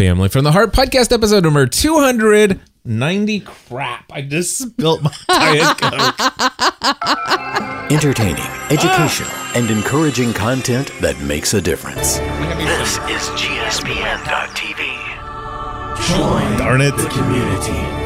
[0.00, 3.40] Family from the Heart podcast, episode number 290.
[3.40, 6.18] Crap, I just spilled my Diet Coke.
[7.92, 12.16] Entertaining, educational, and encouraging content that makes a difference.
[12.16, 14.78] This is GSPN.TV.
[16.08, 16.96] Join Darn it.
[16.96, 18.00] The community.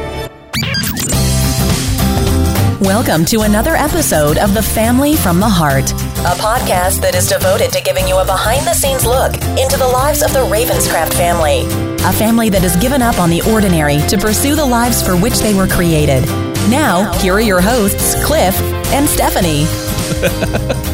[2.81, 5.93] Welcome to another episode of The Family from the Heart,
[6.25, 9.87] a podcast that is devoted to giving you a behind the scenes look into the
[9.87, 11.61] lives of the Ravenscraft family.
[12.03, 15.37] A family that has given up on the ordinary to pursue the lives for which
[15.37, 16.25] they were created.
[16.67, 18.59] Now, here are your hosts, Cliff
[18.91, 19.65] and Stephanie.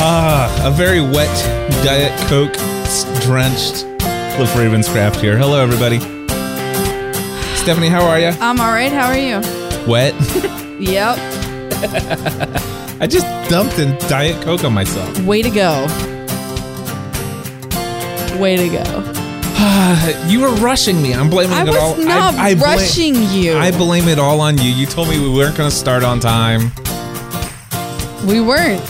[0.00, 1.26] Ah, a very wet
[1.82, 2.52] Diet Coke
[3.22, 3.82] drenched
[4.36, 5.36] Cliff Ravenscraft here.
[5.36, 5.98] Hello, everybody.
[7.56, 8.28] Stephanie, how are you?
[8.28, 8.92] I'm all right.
[8.92, 9.40] How are you?
[9.90, 10.14] Wet.
[10.78, 11.18] Yep.
[13.00, 15.18] I just dumped in Diet Coke on myself.
[15.20, 15.86] Way to go.
[18.40, 19.14] Way to go.
[20.28, 21.14] You were rushing me.
[21.14, 21.96] I'm blaming I it all.
[21.96, 23.56] not I, I bla- rushing you.
[23.56, 24.70] I blame it all on you.
[24.70, 26.70] You told me we weren't going to start on time.
[28.26, 28.82] we weren't.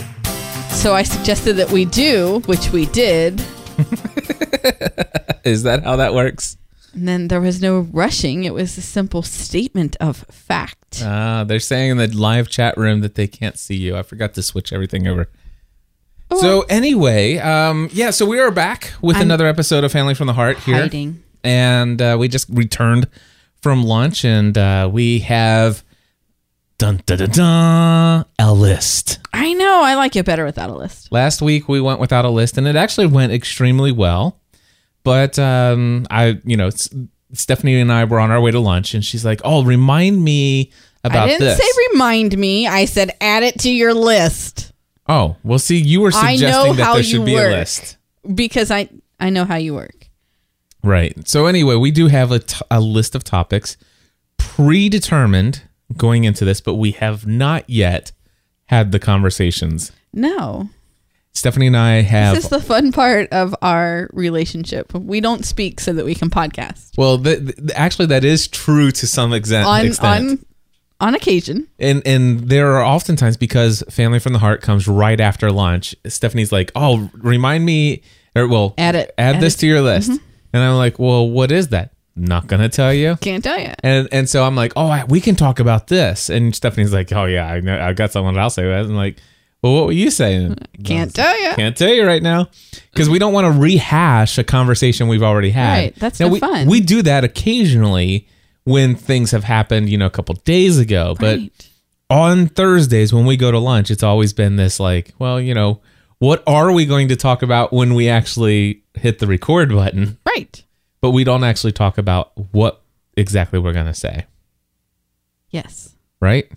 [0.71, 3.41] So I suggested that we do, which we did.
[5.45, 6.57] Is that how that works?
[6.99, 8.43] And then there was no rushing.
[8.43, 11.01] It was a simple statement of fact.
[11.01, 13.97] Uh, they're saying in the live chat room that they can't see you.
[13.97, 15.29] I forgot to switch everything over.
[16.29, 16.41] Oh.
[16.41, 20.27] So anyway, um, yeah, so we are back with I'm another episode of Family from
[20.27, 21.23] the Heart here, Hiding.
[21.45, 23.07] and uh, we just returned
[23.63, 25.85] from lunch, and uh, we have
[26.79, 29.21] dun dun dun dun a list.
[29.33, 29.83] I know.
[29.85, 31.13] I like it better without a list.
[31.13, 34.41] Last week we went without a list, and it actually went extremely well.
[35.09, 36.71] But um, I, you know,
[37.33, 40.73] Stephanie and I were on our way to lunch, and she's like, "Oh, remind me
[41.05, 41.37] about this.
[41.37, 42.67] I didn't this." say remind me.
[42.67, 44.69] I said add it to your list
[45.09, 47.47] oh, well, see, you were suggesting that there should be work.
[47.47, 47.97] a list,
[48.35, 50.09] because I I know how you work.
[50.83, 51.27] right?
[51.27, 53.77] So anyway, we do have a, t- a list of topics
[54.37, 55.63] predetermined
[55.97, 58.13] going into this, but we have not yet
[58.67, 59.91] had the conversations.
[60.13, 60.69] No.
[61.39, 64.93] Stephanie and I have This is the fun part of our relationship.
[64.93, 66.99] We don't speak so that we can podcast.
[66.99, 69.67] well, th- th- actually, that is true to some extent.
[69.67, 70.31] On extent.
[70.31, 70.45] on
[71.01, 71.69] on occasion.
[71.79, 75.95] And and there are oftentimes because Family from the Heart comes right after lunch.
[76.07, 78.03] Stephanie's like, "Oh, remind me,
[78.35, 79.15] or well, Add it.
[79.17, 79.57] add, Add this it.
[79.57, 79.61] Mm-hmm.
[79.61, 80.11] to your list."
[80.53, 83.15] And I'm like, "Well, what is that?" Not gonna tell you.
[83.21, 83.73] Can't tell you.
[83.85, 87.13] And and so I'm like, "Oh, I, we can talk about this." And Stephanie's like,
[87.13, 89.19] "Oh yeah, I know, I've got someone that I'll say." that." I'm like,
[89.63, 91.51] "Well, what were you saying?" Uh, can't tell you.
[91.55, 92.49] Can't tell you right now
[92.93, 95.73] because we don't want to rehash a conversation we've already had.
[95.79, 96.67] Right, that's now, no we, fun.
[96.67, 98.27] We do that occasionally
[98.65, 101.17] when things have happened, you know, a couple days ago.
[101.19, 101.69] But Right.
[102.11, 105.81] on Thursdays when we go to lunch, it's always been this like, well, you know,
[106.19, 110.19] what are we going to talk about when we actually hit the record button?
[110.27, 110.63] Right.
[111.01, 112.83] But we don't actually talk about what
[113.17, 114.27] exactly we're going to say,
[115.51, 115.95] Yes.
[116.21, 116.51] right?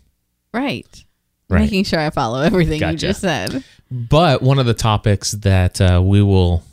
[0.53, 1.05] Right.
[1.51, 1.61] Right.
[1.61, 3.63] Making sure I follow everything you just said.
[3.91, 6.63] But one of the topics that uh, we will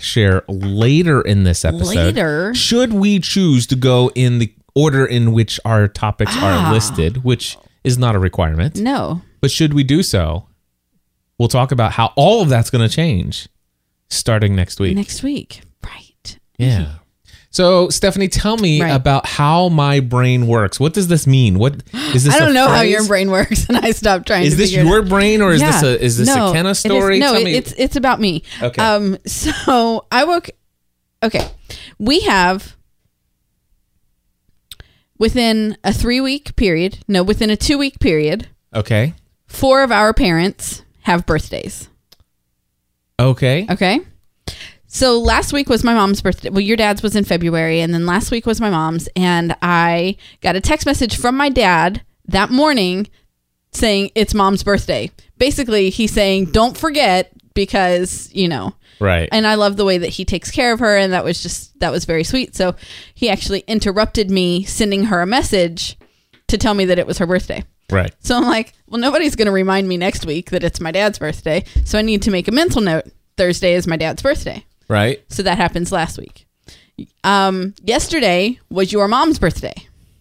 [0.00, 2.54] share later in this episode, Later?
[2.54, 6.68] should we choose to go in the order in which our topics Ah.
[6.68, 9.22] are listed, which is not a requirement, No.
[9.40, 10.46] but should we do so,
[11.38, 13.48] we'll talk about how all of that's going to change
[14.10, 14.94] starting next week.
[14.94, 15.62] Next week.
[15.82, 16.38] Right.
[16.58, 16.96] Yeah.
[17.58, 18.90] So, Stephanie, tell me Right.
[18.94, 20.78] about how my brain works.
[20.78, 21.58] What does this mean?
[21.58, 21.82] What
[22.14, 22.32] is this?
[22.32, 25.02] I don't know how your brain works and I stopped trying Is to this your
[25.02, 27.18] brain or is this a is this No, a Kenna it is- story?
[27.18, 27.54] no, Tell it- me.
[27.54, 28.44] it's it's about me.
[28.62, 28.80] Okay.
[28.80, 30.50] Um so I woke
[31.24, 31.48] okay.
[31.98, 32.76] We have
[35.18, 39.14] within a 3 week period, no, within a 2 week period, okay.
[39.48, 41.88] four of our parents have birthdays.
[43.18, 43.66] Okay.
[43.68, 43.98] Okay.
[44.88, 46.48] So last week was my mom's birthday.
[46.48, 50.16] Well, your dad's was in February, and then last week was my mom's, and I
[50.40, 53.08] got a text message from my dad that morning
[53.70, 55.10] saying it's mom's birthday.
[55.36, 58.74] Basically, he's saying, "Don't forget," because you know.
[58.98, 59.28] Right.
[59.30, 61.78] And I love the way that he takes care of her, and that was just
[61.80, 62.56] that was very sweet.
[62.56, 62.74] So
[63.14, 65.96] he actually interrupted me sending her a message
[66.48, 67.62] to tell me that it was her birthday.
[67.92, 68.12] right.
[68.20, 71.18] So I'm like, well, nobody's going to remind me next week that it's my dad's
[71.18, 71.62] birthday.
[71.84, 73.04] So I need to make a mental note.
[73.36, 74.64] Thursday is my dad's birthday.
[74.88, 75.22] Right.
[75.28, 76.46] So that happens last week.
[77.22, 79.74] Um, yesterday was your mom's birthday.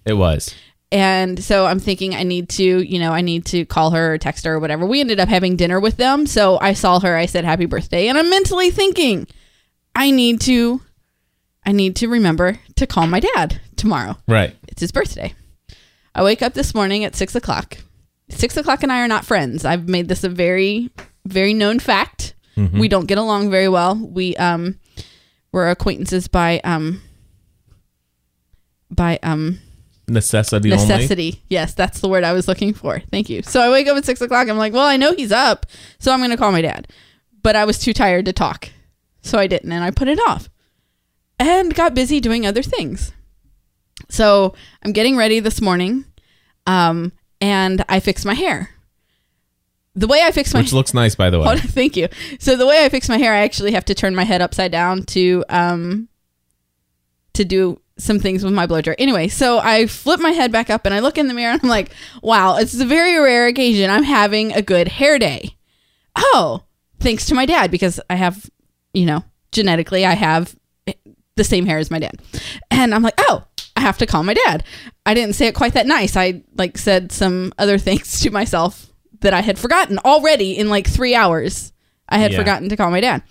[0.06, 0.54] It was.
[0.92, 4.18] And so I'm thinking I need to, you know, I need to call her or
[4.18, 4.86] text her or whatever.
[4.86, 6.26] We ended up having dinner with them.
[6.26, 9.28] So I saw her, I said happy birthday, and I'm mentally thinking
[9.96, 10.82] I need to
[11.66, 14.16] I need to remember to call my dad tomorrow.
[14.28, 14.56] Right.
[14.70, 15.34] It's his birthday.
[16.16, 17.78] I wake up this morning at six o'clock.
[18.30, 19.66] Six o'clock and I are not friends.
[19.66, 20.90] I've made this a very,
[21.26, 22.36] very known fact.
[22.58, 23.96] We don't get along very well.
[23.96, 24.80] We um
[25.52, 27.02] we're acquaintances by um
[28.90, 29.60] by um
[30.10, 30.88] Necessity, only.
[30.88, 31.44] necessity.
[31.50, 33.00] Yes, that's the word I was looking for.
[33.12, 33.44] Thank you.
[33.44, 34.48] So I wake up at six o'clock.
[34.48, 35.66] I'm like, well, I know he's up,
[36.00, 36.88] so I'm going to call my dad.
[37.44, 38.70] But I was too tired to talk,
[39.22, 40.50] so I didn't, and I put it off,
[41.40, 43.12] and got busy doing other things.
[44.10, 46.06] So I'm getting ready this morning,
[46.66, 47.12] um,
[47.42, 48.70] and I fix my hair.
[49.98, 51.48] The way I fix my Which looks nice, by the way.
[51.48, 52.08] On, thank you.
[52.40, 54.72] So the way I fix my hair, I actually have to turn my head upside
[54.72, 56.08] down to um
[57.34, 58.96] to do some things with my blow dryer.
[59.00, 61.62] Anyway, so I flip my head back up and I look in the mirror and
[61.64, 61.90] I'm like,
[62.22, 63.90] wow, it's a very rare occasion.
[63.90, 65.58] I'm having a good hair day.
[66.16, 66.64] Oh,
[67.00, 68.48] thanks to my dad because I have,
[68.94, 70.56] you know, genetically I have
[71.36, 72.22] the same hair as my dad.
[72.70, 73.46] And I'm like, oh,
[73.76, 74.64] I have to call my dad.
[75.08, 76.16] I didn't say it quite that nice.
[76.16, 78.92] I like said some other things to myself
[79.22, 81.74] that I had forgotten already in like three hours.
[82.10, 82.38] I had Yeah.
[82.40, 83.24] forgotten to call my dad.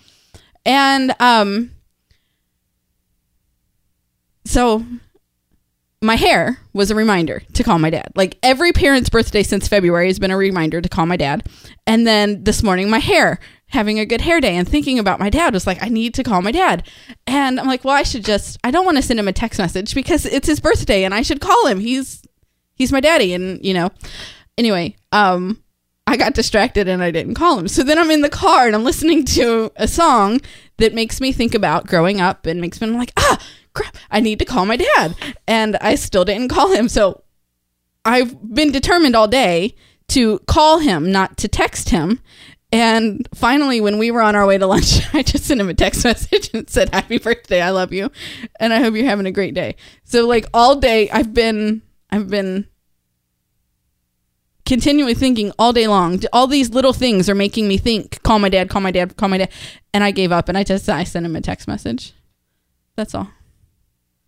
[0.65, 1.71] And um
[4.45, 4.85] so
[6.01, 8.11] my hair was a reminder to call my dad.
[8.15, 11.47] Like every parent's birthday since February has been a reminder to call my dad.
[11.87, 13.39] And then this morning, my hair,
[13.69, 16.23] having a good hair day and thinking about my dad was like, I need to
[16.23, 16.87] call my dad.
[17.25, 19.59] And I'm like, well, I should just, I don't want to send him a text
[19.59, 21.79] message because it's his birthday and I should call him.
[21.79, 22.21] He's,
[22.75, 23.33] he's my daddy.
[23.33, 23.89] And, you know,
[24.57, 25.61] anyway, um,
[26.07, 27.67] I got distracted and I didn't call him.
[27.67, 30.39] So then I'm in the car and I'm listening to a song
[30.77, 34.21] that makes me think about growing up and makes me I'm like, ah, crap, I
[34.21, 35.15] need to call my dad.
[35.47, 36.87] And I still didn't call him.
[36.87, 37.23] So
[38.05, 39.75] I've been determined all day
[40.09, 42.21] to call him, not to text him.
[42.71, 45.73] And finally, when we were on our way to lunch, I just sent him a
[45.73, 48.09] text message and said, Happy birthday, I love you.
[48.61, 49.75] And I hope you're having a great day.
[50.05, 52.67] So like all day I've been I've been
[54.67, 56.21] continually thinking all day long.
[56.31, 59.29] All these little things are making me think, call my dad, call my dad, call
[59.29, 59.49] my dad.
[59.93, 62.13] And I gave up and I just I sent him a text message.
[62.95, 63.29] That's all.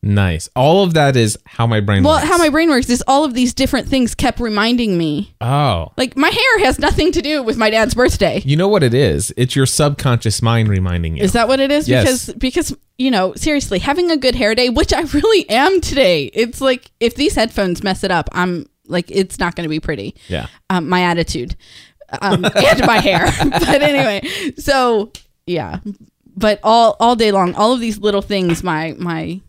[0.01, 0.47] Nice.
[0.55, 2.27] All of that is how my brain Well, works.
[2.29, 5.35] how my brain works is all of these different things kept reminding me.
[5.41, 5.91] Oh.
[5.97, 8.41] Like my hair has nothing to do with my dad's birthday.
[8.45, 9.33] You know what it is?
[9.35, 11.23] It's your subconscious mind reminding you.
[11.23, 11.89] Is that what it is?
[11.89, 12.27] Yes.
[12.27, 16.25] Because because you know, seriously, having a good hair day, which I really am today.
[16.33, 19.79] It's like if these headphones mess it up, I'm like it's not going to be
[19.79, 20.15] pretty.
[20.27, 20.47] Yeah.
[20.69, 21.55] Um, my attitude
[22.21, 23.25] um, and my hair.
[23.49, 24.27] but anyway,
[24.57, 25.11] so
[25.45, 25.79] yeah.
[26.35, 29.41] But all all day long, all of these little things, my my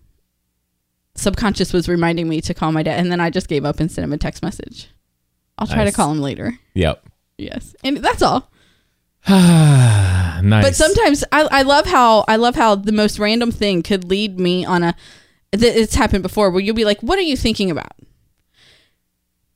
[1.14, 3.90] subconscious was reminding me to call my dad, and then I just gave up and
[3.90, 4.88] sent him a text message.
[5.58, 5.90] I'll try Nice.
[5.92, 6.58] to call him later.
[6.74, 7.04] Yep.
[7.38, 8.50] Yes, and that's all.
[9.28, 10.64] nice.
[10.64, 14.40] But sometimes I, I love how I love how the most random thing could lead
[14.40, 14.94] me on a.
[15.52, 17.92] th- It's happened before where you'll be like, "What are you thinking about?"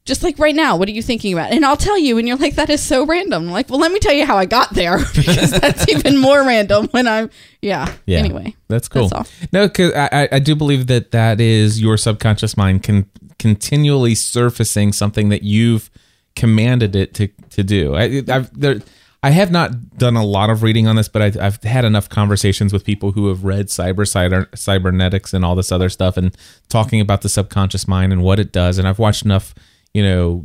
[0.05, 1.51] Just like right now, what are you thinking about?
[1.53, 3.91] And I'll tell you, and you're like, "That is so random." I'm like, well, let
[3.91, 7.31] me tell you how I got there because that's even more random when I'm.
[7.63, 7.91] Yeah.
[8.05, 8.19] Yeah.
[8.19, 9.09] Anyway, That's cool.
[9.09, 9.33] That's.
[9.51, 13.09] No, because I, I- I do believe that that is your subconscious mind can
[13.39, 15.91] continually surfacing something that you've
[16.37, 17.95] commanded it to to do.
[17.95, 18.81] I, I've there.
[19.23, 22.11] I have not done a lot of reading on this, but I've, I've had enough
[22.11, 26.37] conversations with people who have read cyber, cyber cybernetics and all this other stuff, and
[26.69, 28.77] talking about the subconscious mind and what it does.
[28.77, 29.55] And I've watched enough,
[29.95, 30.45] you know,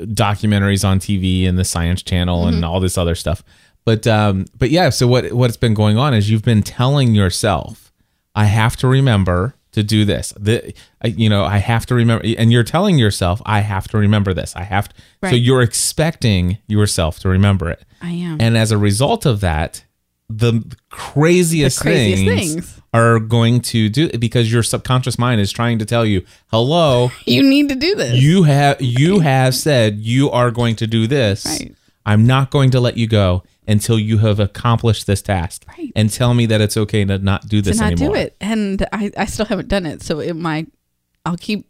[0.00, 3.42] documentaries on TV and the Science Channel and all this other stuff.
[3.84, 7.92] But um, but yeah, so what what's been going on is you've been telling yourself,
[8.34, 10.32] I have to remember to do this.
[10.38, 10.74] The
[11.04, 14.54] you know I have to remember, and you're telling yourself, I have to remember this.
[14.54, 14.94] I have to.
[15.30, 18.40] So you're expecting yourself to remember it, I am.
[18.40, 19.84] and as a result of that,
[20.30, 22.80] the craziest, The craziest things, things.
[22.92, 27.42] are going to do because your subconscious mind is trying to tell you, hello, you
[27.42, 28.20] need to do this.
[28.20, 31.46] you have you have said you are going to do this.
[31.46, 31.74] Right.
[32.04, 35.64] I'm not going to let you go until you have accomplished this task.
[35.76, 35.92] Right.
[35.94, 38.14] And tell me that it's okay to not do to this not anymore.
[38.16, 40.02] do it, and I, I still haven't done it.
[40.02, 40.68] So it might.
[41.26, 41.66] I'll keep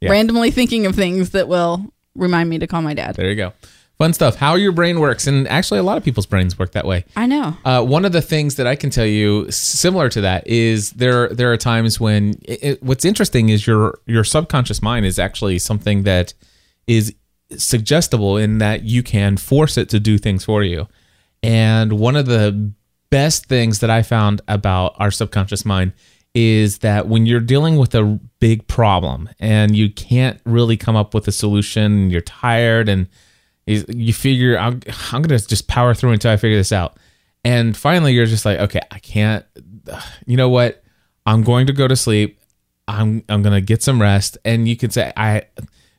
[0.00, 0.10] Yeah.
[0.10, 3.16] randomly thinking of things that will remind me to call my dad.
[3.16, 3.52] There you go.
[3.98, 4.36] Fun stuff.
[4.36, 7.04] How your brain works, and actually, a lot of people's brains work that way.
[7.16, 7.56] I know.
[7.64, 11.28] Uh, one of the things that I can tell you, similar to that, is there
[11.30, 15.58] there are times when it, it- what's interesting is your your subconscious mind is actually
[15.58, 16.32] something that
[16.86, 17.12] is
[17.56, 20.86] suggestible in that you can force it to do things for you.
[21.42, 22.72] And one of the
[23.10, 25.92] best things that I found about our subconscious mind
[26.34, 31.14] is that when you're dealing with a big problem and you can't really come up
[31.14, 33.08] with a solution, and you're tired and
[33.68, 34.80] you you figure I'm,
[35.12, 36.96] I'm gonna just power through until I figure this out.
[37.44, 39.44] And finally, you're just like, okay, I can't.
[40.26, 40.82] You know what?
[41.24, 42.40] I'm going to go to sleep.
[42.88, 45.42] I'm I'm gonna get some rest, and you can say I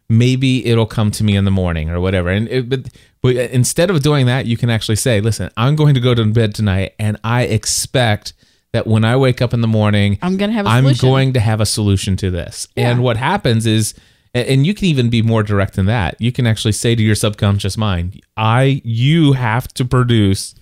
[0.10, 2.30] maybe it'll come to me in the morning or whatever.
[2.30, 2.90] And it, but
[3.22, 6.26] but instead of doing that, you can actually say, listen, I'm going to go to
[6.26, 8.34] bed tonight, and I expect
[8.72, 11.08] that when I wake up in the morning, I'm gonna have a I'm solution.
[11.10, 12.68] going to have a solution to this.
[12.76, 12.90] Yeah.
[12.90, 13.94] And what happens is,
[14.34, 16.16] and you can even be more direct than that.
[16.20, 20.56] You can actually say to your subconscious mind, "I, you have to produce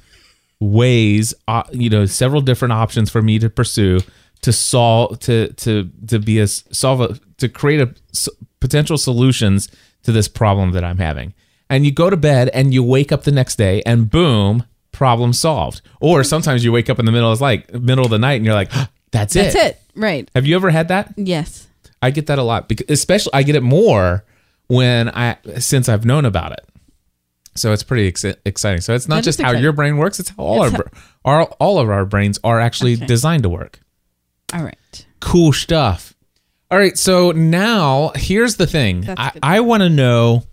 [0.60, 4.00] ways, uh, you know, several different options for me to pursue
[4.42, 9.70] to solve, to to to be a solve a to create a s- potential solutions
[10.04, 11.34] to this problem that I'm having."
[11.70, 15.34] And you go to bed and you wake up the next day, and boom, problem
[15.34, 15.82] solved.
[16.00, 18.46] Or sometimes you wake up in the middle of like middle of the night, and
[18.46, 18.72] you're like,
[19.12, 19.82] "That's it." That's it.
[19.96, 20.30] Right.
[20.36, 21.14] Have you ever had that?
[21.18, 21.67] Yes.
[22.02, 24.24] I get that a lot because especially I get it more
[24.68, 26.66] when I since I've known about it.
[27.56, 28.82] So it's pretty ex- exciting.
[28.82, 30.86] So it's not That just how your brain works; it's how all It's our,
[31.26, 33.06] our all of our brains are actually Okay.
[33.08, 33.80] designed to work.
[34.54, 35.06] All right.
[35.20, 36.14] Cool stuff.
[36.70, 39.02] All right, so now here's the thing.
[39.02, 39.32] That's I.
[39.42, 40.44] I want to know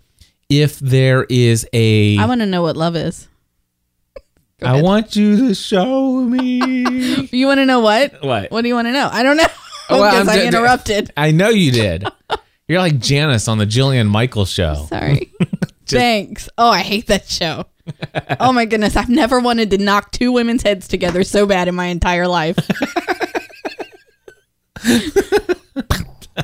[0.49, 2.17] if there is a.
[2.17, 3.27] I want to know what love is.
[4.61, 7.27] I want you to show me.
[7.31, 8.23] You want to know what?
[8.23, 8.51] What?
[8.51, 9.09] What do you want to know?
[9.11, 9.47] I don't know
[9.89, 11.11] well, I interrupted.
[11.17, 12.07] I know you did.
[12.67, 14.87] You're like Janice on the Jillian Michaels show.
[14.89, 15.31] Sorry.
[15.85, 16.49] Thanks.
[16.57, 17.65] Oh, I hate that show.
[18.39, 21.75] oh my goodness, I've never wanted to knock two women's heads together so bad in
[21.75, 22.57] my entire life.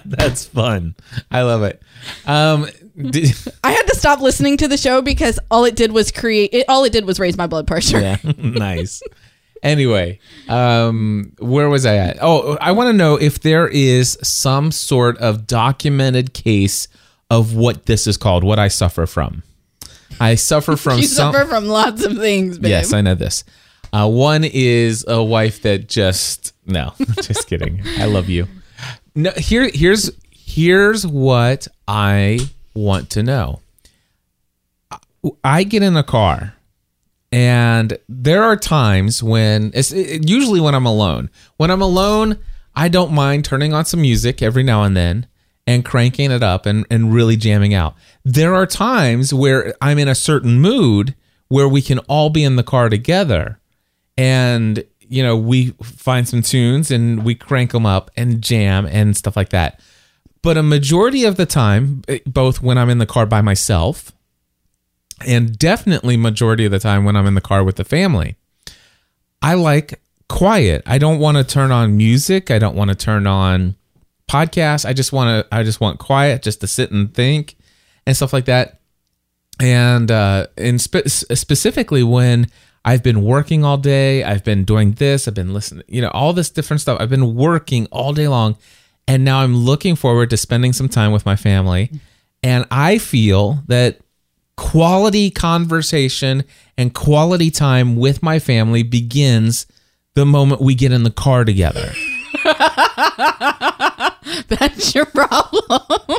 [0.06, 0.96] That's fun.
[1.32, 1.82] I love it.
[2.28, 3.34] Um, did,
[3.64, 6.54] I had to stop listening to the show because all it did was create.
[6.54, 8.00] It, all it did was raise my blood pressure.
[8.00, 9.02] yeah, nice.
[9.64, 12.18] Anyway, um, where was I at?
[12.22, 16.88] Oh, I want to know if there is some sort of documented case
[17.30, 19.44] of what this is called, what I suffer from.
[20.20, 21.32] I suffer from You some.
[21.34, 22.70] suffer from lots of things, babe.
[22.70, 23.44] Yes, I know this.
[23.94, 27.82] Uh, one is a wife that just no, just kidding.
[27.98, 28.48] I love you.
[29.16, 32.40] No, here, here's here's what I
[32.74, 33.60] want to know.
[35.44, 36.56] I get in a car,
[37.32, 41.30] and there are times when it's it- usually when I'm alone.
[41.58, 42.38] When I'm alone,
[42.76, 45.28] I don't mind turning on some music every now and then
[45.68, 47.96] and cranking it up and, and really jamming out.
[48.26, 51.16] There are times where I'm in a certain mood
[51.48, 53.60] where we can all be in the car together
[54.18, 59.16] and you know we find some tunes and we crank them up and jam and
[59.18, 59.80] stuff like that
[60.42, 64.12] but a majority of the time eh, both when i'm in the car by myself
[65.28, 68.36] and definitely majority of the time when i'm in the car with the family
[69.42, 70.00] i like
[70.32, 70.82] quiet.
[70.86, 72.52] I don't want to turn on music.
[72.52, 73.76] I don't want to turn on
[74.30, 74.86] podcasts.
[74.86, 77.58] I just want to i just want quiet just to sit and think
[78.08, 78.80] and stuff like that.
[79.60, 82.48] And uh and spe- specifically when
[82.86, 86.32] i've been working all day i've been doing this i've been listening you know all
[86.32, 86.98] this different stuff.
[87.00, 88.56] I've been working all day long.
[89.08, 91.92] And now i'm looking forward to spending some time with my family.
[92.42, 94.00] And i feel that
[94.62, 96.44] quality conversation
[96.78, 99.66] and quality time with my family begins
[100.14, 101.92] the moment we get in the car together.
[104.48, 106.12] That's your problem.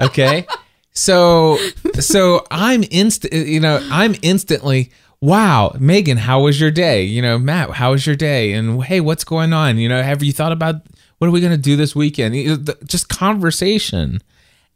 [0.00, 0.44] okay?
[0.92, 1.58] So
[2.00, 7.04] so i'm instant you know i'm instantly wow megan how was your day?
[7.04, 8.54] You know matt how was your day?
[8.54, 9.78] And hey what's going on?
[9.78, 10.76] You know have you thought about
[11.18, 12.34] what are we going to do this weekend?
[12.34, 14.20] You know, the- just conversation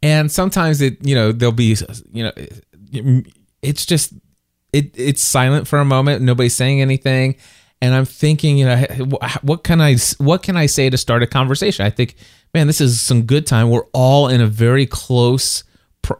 [0.01, 1.75] and sometimes it you know there'll be
[2.11, 3.21] you know
[3.61, 4.13] it's just
[4.73, 6.21] it it's silent for a moment.
[6.21, 7.35] Nobody's saying anything.
[7.83, 8.85] And i'm thinking you know
[9.41, 11.83] what can i what can i say to start a conversation?
[11.83, 12.15] I think
[12.53, 13.71] man this is some good time.
[13.71, 15.63] We're all in a very close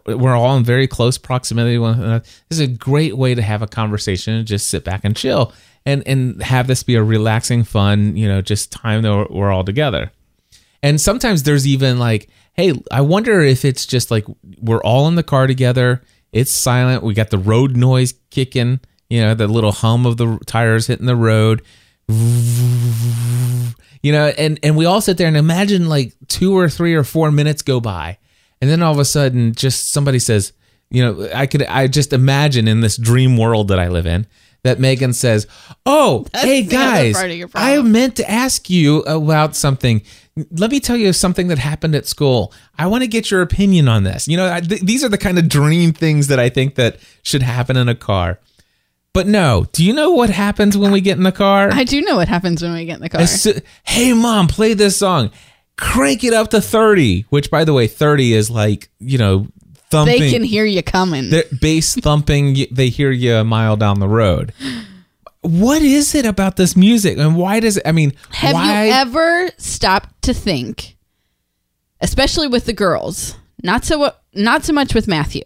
[0.06, 2.24] we're all in very close proximity one another.
[2.50, 5.54] This is a great way to have a conversation and just sit back and chill
[5.86, 9.64] and and have this be a relaxing fun you know just time that we're all
[9.64, 10.12] together.
[10.84, 14.26] And sometimes there's even like, hey, I wonder if it's just like
[14.60, 16.02] we're all in the car together.
[16.32, 17.04] It's silent.
[17.04, 18.80] We got the road noise kicking,
[19.10, 21.62] you know, the little hum of the tires hitting the road.
[24.04, 27.04] You know, and and we all sit there and imagine like two or three or
[27.04, 28.18] four minutes go by.
[28.62, 30.54] And then all of a sudden just somebody says,
[30.90, 34.28] you know, I could I just imagine in this dream world that I live in
[34.64, 35.48] that Megan says,
[35.86, 40.02] "Oh, hey guys, part of your I meant to ask you about something.
[40.52, 42.54] Let me tell you something that happened at school.
[42.78, 44.28] I want to get your opinion on this.
[44.28, 46.98] You know, I, th- these are the kind of dream things that I think that
[47.22, 48.40] should happen in a car.
[49.14, 51.70] But no, do you know what happens when we get in the car?
[51.72, 53.20] I do know what happens when we get in the car.
[53.84, 55.32] Hey, mom, play this song.
[55.78, 59.48] Crank it up to 30, which, by the way, 30 is like, you know,
[59.90, 60.20] thumping.
[60.20, 61.30] They can hear you coming.
[61.30, 62.68] They're bass thumping.
[62.72, 64.54] They hear you a mile down the road.
[65.42, 67.84] What is it about this music, and why does it?
[67.88, 68.86] I mean, Have why?
[68.86, 70.98] you ever stopped to think,
[72.00, 75.42] especially with the girls, not so not so much with Matthew,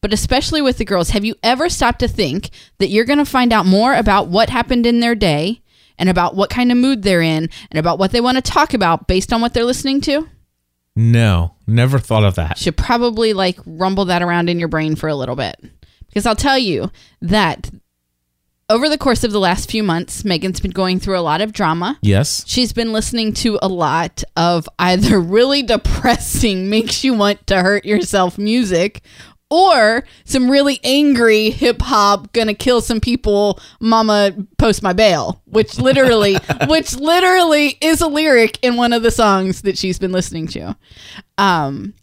[0.00, 3.24] but especially with the girls, have you ever stopped to think that you're going to
[3.24, 5.60] find out more about what happened in their day
[5.98, 8.72] and about what kind of mood they're in and about what they want to talk
[8.72, 10.28] about based on what they're listening to?
[10.96, 12.56] No, never thought of that.
[12.56, 15.56] Should probably like rumble that around in your brain for a little bit.
[16.06, 16.90] Because I'll tell you
[17.20, 17.70] that
[18.70, 21.52] over the course of the last few months, Megan's been going through a lot of
[21.52, 21.98] drama.
[22.00, 22.44] Yes.
[22.46, 27.84] She's been listening to a lot of either really depressing, makes you want to hurt
[27.84, 29.02] yourself music,
[29.50, 35.76] or some really angry hip hop, gonna kill some people, mama post my bail, which
[35.78, 36.36] literally,
[36.68, 40.76] which literally is a lyric in one of the songs that she's been listening to.
[41.36, 41.94] Um,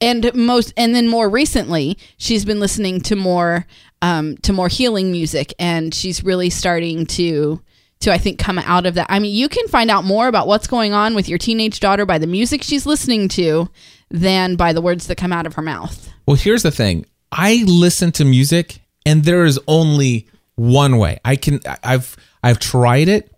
[0.00, 3.66] and most and then more recently she's been listening to more
[4.02, 7.60] um to more healing music and she's really starting to
[8.00, 10.46] to i think come out of that i mean you can find out more about
[10.46, 13.68] what's going on with your teenage daughter by the music she's listening to
[14.10, 17.06] than by the words that come out of her mouth Well, here's the thing.
[17.32, 21.18] I listen to music and there is only one way.
[21.24, 23.32] I can I've I've tried it.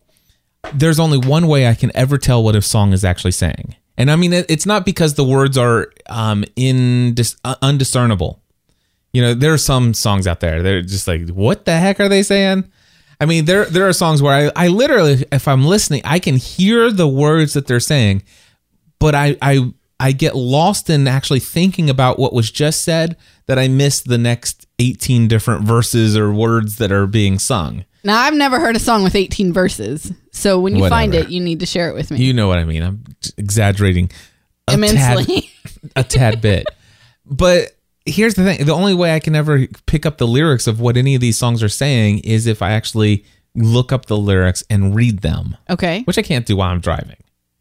[0.75, 3.77] There's only one way I can ever tell what a song is actually saying.
[3.97, 7.15] And I mean it's not because the words are um in
[7.45, 8.40] uh, undiscernible.
[9.13, 12.09] You know, there are some songs out there they're just like what the heck are
[12.09, 12.71] they saying?
[13.21, 16.37] I mean, there there are songs where I, I literally if I'm listening, I can
[16.37, 18.23] hear the words that they're saying,
[18.99, 23.59] but I I I get lost in actually thinking about what was just said that
[23.59, 27.85] I miss the next 18 different verses or words that are being sung.
[28.03, 31.39] now i've never heard a song with 18 verses so when you find it you
[31.39, 32.83] need to share it with me You know what I mean.
[32.83, 33.05] I'm
[33.37, 34.11] exaggerating
[34.69, 36.65] a immensely tad, a tad bit.
[37.27, 37.77] But
[38.07, 40.97] here's the thing the only way I can ever pick up the lyrics of what
[40.97, 44.95] any of these songs are saying is if I actually look up the lyrics and
[44.95, 47.17] read them, okay which I can't do while I'm driving.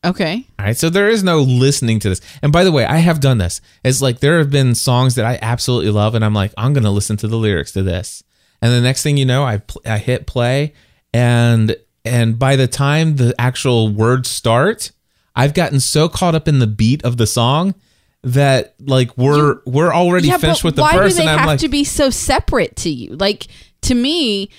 [0.05, 2.21] okay All right, so there is no listening to this.
[2.41, 3.59] And by the way, I have done this.
[3.83, 6.91] It's like there have been songs that I absolutely love, and I'm like, I'm gonna
[6.91, 8.23] listen to the lyrics to this.
[8.61, 10.73] And the next thing you know, I pl- I hit play,
[11.13, 14.91] and and by the time the actual words start,
[15.35, 17.75] I've gotten so caught up in the beat of the song
[18.23, 21.59] that like we're we're already finished with the why verse, do they I'm have like,
[21.59, 23.15] to be so separate to you?
[23.15, 23.47] Like
[23.81, 24.49] to me,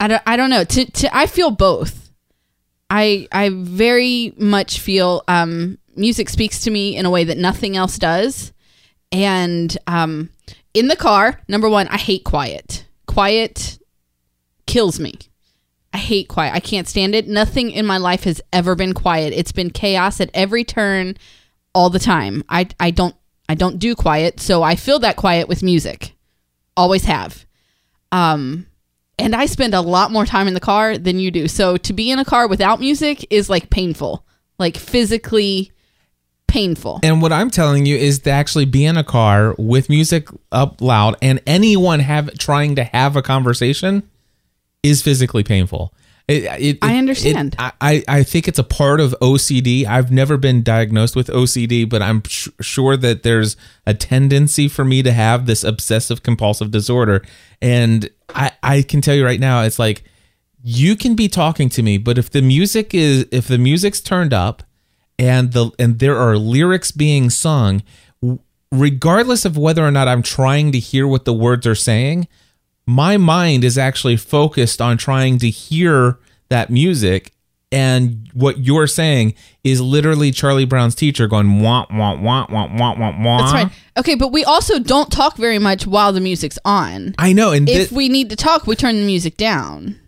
[0.00, 0.22] I don't.
[0.26, 0.64] I don't know.
[0.64, 2.10] To, to I feel both.
[2.90, 7.76] I I very much feel um, music speaks to me in a way that nothing
[7.76, 8.52] else does,
[9.10, 10.30] and um,
[10.74, 12.84] in the car, number one, I hate quiet.
[13.06, 13.78] Quiet
[14.66, 15.14] kills me.
[15.96, 16.54] I hate quiet.
[16.54, 17.26] I can't stand it.
[17.26, 19.32] Nothing in my life has ever been quiet.
[19.32, 21.16] It's been chaos at every turn
[21.74, 22.44] all the time.
[22.50, 23.14] I I don't
[23.48, 26.14] I don't do quiet, so I fill that quiet with music.
[26.76, 27.46] Always have.
[28.12, 28.66] Um
[29.18, 31.48] and I spend a lot more time in the car than you do.
[31.48, 34.26] So to be in a car without music is like painful.
[34.58, 35.72] Like physically
[36.46, 37.00] painful.
[37.04, 40.82] And what I'm telling you is to actually be in a car with music up
[40.82, 44.02] loud and anyone have trying to have a conversation
[44.82, 45.92] is physically painful.
[46.28, 47.54] It, it, I understand.
[47.54, 49.86] it- I, I think it's a part of OCD.
[49.86, 54.84] I've never been diagnosed with OCD, but I'm sh- sure that there's a tendency for
[54.84, 57.22] me to have this obsessive compulsive disorder.
[57.62, 60.02] And I, I can tell you right now, it's like
[60.64, 64.34] you can be talking to me, but if the music is if the music's turned
[64.34, 64.64] up
[65.16, 67.82] and the and there are lyrics being sung,
[68.72, 72.26] regardless of whether or not I'm trying to hear what the words are saying,
[72.86, 76.18] my mind is actually focused on trying to hear
[76.48, 77.32] that music
[77.72, 82.96] and what you're saying is literally Charlie Brown's teacher going wah wah wah wah wah
[82.96, 83.38] wah wah.
[83.38, 83.72] That's right.
[83.96, 87.14] Okay, but we also don't talk very much while the music's on.
[87.18, 89.98] I know, and If thi- we need to talk, we turn the music down.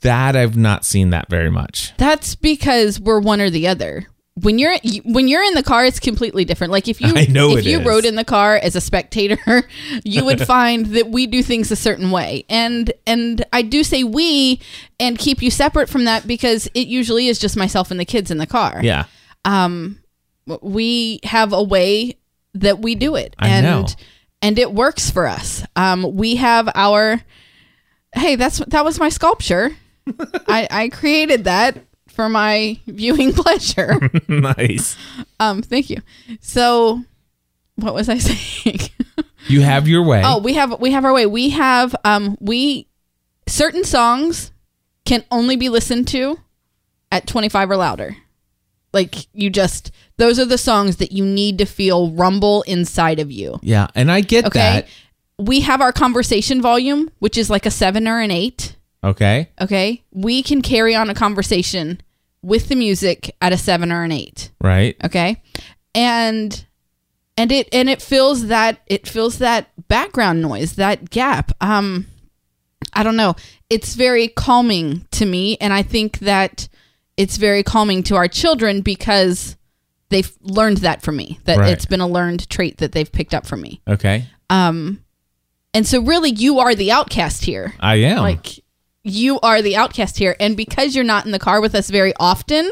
[0.00, 1.92] that I've not seen that very much.
[1.98, 4.06] That's because we're one or the other.
[4.40, 6.72] When you're when you're in the car, it's completely different.
[6.72, 7.86] Like if you I know if you is.
[7.86, 9.64] rode in the car as a spectator,
[10.04, 12.44] you would find that we do things a certain way.
[12.48, 14.60] And and I do say we
[14.98, 18.30] and keep you separate from that because it usually is just myself and the kids
[18.30, 18.80] in the car.
[18.82, 19.04] Yeah.
[19.44, 20.00] Um
[20.62, 22.16] we have a way
[22.54, 23.36] that we do it.
[23.38, 23.86] I and know.
[24.40, 25.62] and it works for us.
[25.76, 27.20] Um we have our
[28.14, 29.76] Hey, that's that was my sculpture.
[30.48, 31.76] I I created that
[32.12, 34.10] for my viewing pleasure.
[34.28, 34.96] nice.
[35.40, 35.98] Um, thank you.
[36.40, 37.02] So,
[37.76, 38.80] what was I saying?
[39.48, 40.22] You have your way.
[40.24, 41.26] oh, we have we have our way.
[41.26, 42.86] We have um we
[43.48, 44.52] certain songs
[45.04, 46.38] can only be listened to
[47.10, 48.16] at 25 or louder.
[48.92, 53.32] Like you just those are the songs that you need to feel rumble inside of
[53.32, 53.58] you.
[53.62, 54.58] Yeah, and I get Okay?
[54.58, 54.86] that.
[55.38, 58.76] We have our conversation volume, which is like a 7 or an 8.
[59.04, 59.48] Okay.
[59.60, 60.02] Okay?
[60.12, 62.00] We can carry on a conversation
[62.42, 64.50] with the music at a 7 or an 8.
[64.60, 64.96] Right.
[65.04, 65.40] okay
[65.94, 66.64] and
[67.36, 72.06] and it and it fills that it fills that background noise that gap um
[72.94, 73.34] i don't know
[73.70, 76.68] it's very calming to me and I think that
[77.16, 79.56] it's very calming to our children because
[80.10, 81.38] they've learned that from me.
[81.44, 81.72] That Right.
[81.72, 83.80] it's been a learned trait that they've picked up from me.
[83.88, 84.26] Okay.
[84.50, 85.02] Um
[85.72, 87.72] and so really you are the outcast here.
[87.80, 88.18] I am.
[88.18, 88.61] Like
[89.04, 92.12] you are the outcast here and because you're not in the car with us very
[92.20, 92.70] often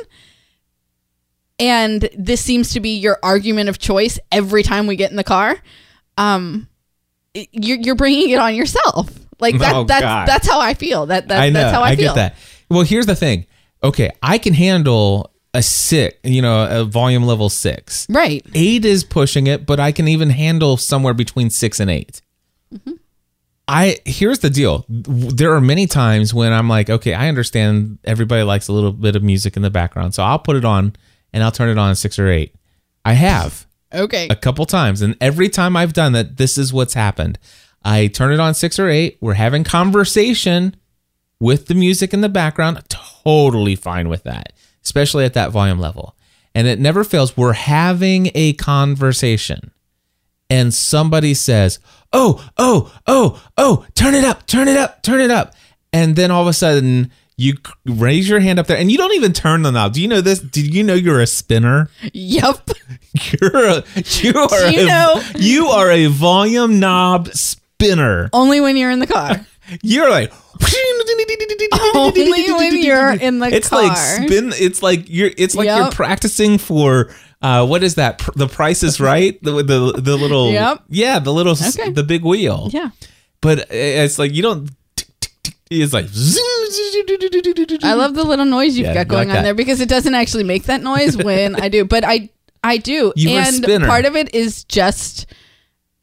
[1.59, 5.25] and this seems to be your argument of choice every time we get in the
[5.25, 5.57] car
[6.17, 6.69] um
[7.35, 10.29] you're, you're bringing it on yourself like that Oh, that's God.
[10.29, 11.61] that's how i feel that, that I know.
[11.61, 12.37] that's how i, I feel get that.
[12.69, 13.47] Well, here's the thing.
[13.83, 18.07] Okay, I can handle a six, you know, a volume level six.
[18.09, 22.23] right Eight is pushing it, but I can even handle somewhere between six and 8
[23.71, 24.85] I here's the deal.
[24.89, 29.15] There are many times when I'm like, okay, I understand everybody likes a little bit
[29.15, 30.97] of music in the background, so I'll put it on
[31.33, 32.55] and I'll turn it on at six or eight.
[33.05, 36.95] I have okay a couple times, and every time I've done that, this is what's
[36.95, 37.39] happened.
[37.85, 39.19] I turn it on six or eight.
[39.21, 40.75] We're having conversation
[41.39, 42.83] with the music in the background.
[42.89, 44.53] Totally fine with that,
[44.85, 46.17] especially at that volume level.
[46.57, 47.37] And it never fails.
[47.37, 49.71] We're having a conversation,
[50.51, 51.79] and somebody says,
[52.13, 55.55] "Oh, oh, oh, oh, turn it up, turn it up, turn it up,"
[55.93, 57.11] and then all of a sudden.
[57.37, 57.55] You
[57.87, 59.95] raise your hand up there, and you don't even turn the knob.
[59.95, 60.41] Do you know this?
[60.41, 61.89] Did you know you're a spinner?
[62.13, 62.69] yep
[63.41, 68.29] You're a, you are you a, know- you are a volume knob spinner.
[68.35, 69.47] only when you're in the car
[69.83, 70.33] You're like
[71.95, 74.53] Only when you're in the it's like spin.
[74.55, 75.31] It's like you're.
[75.37, 77.11] It's like you're practicing for.
[77.43, 78.23] Uh, what is that?
[78.37, 79.43] The Price is Right.
[79.43, 80.53] The the the little.
[80.53, 80.85] Yep.
[80.89, 81.91] Yeah, the little Okay.
[81.91, 82.69] the big wheel.
[82.73, 82.91] yeah
[83.41, 84.71] But it's like you don't.
[85.71, 86.07] It's like.
[87.83, 90.15] I love the little noise you've Yeah, got going like on there because it doesn't
[90.15, 92.29] actually make that noise when I do, but I
[92.63, 93.13] I do.
[93.17, 95.27] You and part of it is just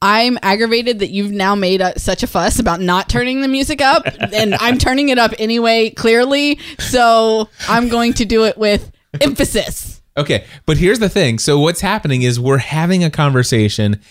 [0.02, 3.82] I'm aggravated that you've now made a, such a fuss about not turning the music
[3.82, 8.92] up and I'm turning it up anyway clearly, so I'm going to do it with
[9.22, 9.97] emphasis.
[10.18, 11.38] Okay, but here's the thing.
[11.40, 14.02] So what's happening is we're having a conversation.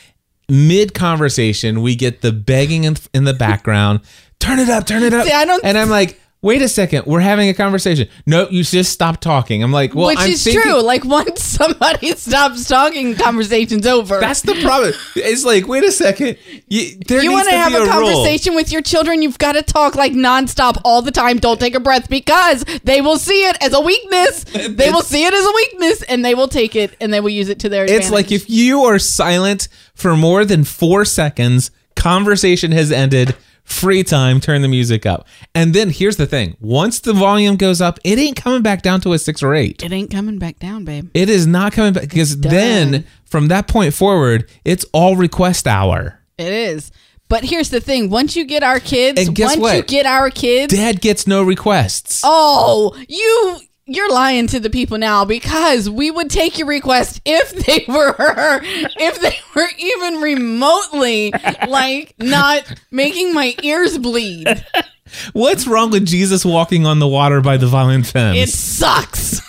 [0.48, 4.00] Mid conversation, we get the begging in, in the background.
[4.38, 5.26] Turn it up, turn it up.
[5.26, 8.08] See, I don't- and I'm like, wait a second, we're having a conversation.
[8.24, 9.64] No, you just stop talking.
[9.64, 10.80] I'm like, well, Which I'm is thinking- true.
[10.80, 14.20] Like once somebody stops talking, conversation's over.
[14.20, 14.92] That's the problem.
[15.16, 16.38] It's like, wait a second.
[16.68, 17.88] You, you want to have a, rule.
[17.88, 21.38] conversation with your children, you've got to talk like nonstop all the time.
[21.38, 24.44] Don't take a breath because they will see it as a weakness.
[24.76, 27.30] They will see it as a weakness and they will take it and they will
[27.30, 28.04] use it to their advantage.
[28.04, 33.34] It's like if you are silent for more than four seconds, conversation has ended.
[33.66, 35.26] Free time, turn the music up.
[35.54, 39.00] And then here's the thing once the volume goes up, it ain't coming back down
[39.02, 39.82] to a six or eight.
[39.82, 41.10] it ain't coming back down, babe.
[41.14, 46.20] It is not coming back because then from that point forward, it's all request hour.
[46.38, 46.92] It is.
[47.28, 49.88] But here's the thing: once you get our kids, once you what?
[49.88, 52.22] get our kids, Dad gets no requests.
[52.24, 57.50] oh, you you're lying to the people now because we would take your request if
[57.52, 61.32] they were if they were even remotely
[61.68, 64.64] like not making my ears bleed.
[65.32, 68.36] What's wrong with Jesus walking on the water by the Violent Femmes?
[68.38, 69.40] It sucks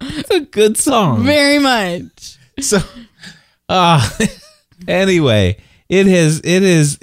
[0.00, 1.24] It's a good song.
[1.24, 2.38] very much.
[2.60, 2.78] So,
[3.68, 4.08] uh,
[4.86, 5.56] anyway,
[5.88, 6.40] it is.
[6.44, 6.98] It is.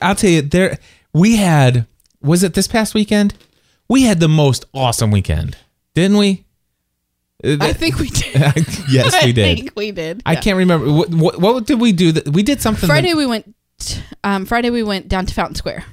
[0.00, 0.42] I'll tell you.
[0.42, 0.78] There,
[1.12, 1.86] we had.
[2.22, 3.34] Was it this past weekend?
[3.88, 5.56] We had the most awesome weekend,
[5.94, 6.44] didn't we?
[7.44, 8.34] I think we did.
[8.88, 9.44] yes, we did.
[9.50, 10.22] I think we did.
[10.24, 10.40] I Yeah.
[10.40, 11.40] can't remember what, what.
[11.40, 12.12] What did we do?
[12.12, 12.82] That we did something.
[12.88, 13.54] that- Friday we went.
[14.22, 15.84] Um, Friday we went down to Fountain Square.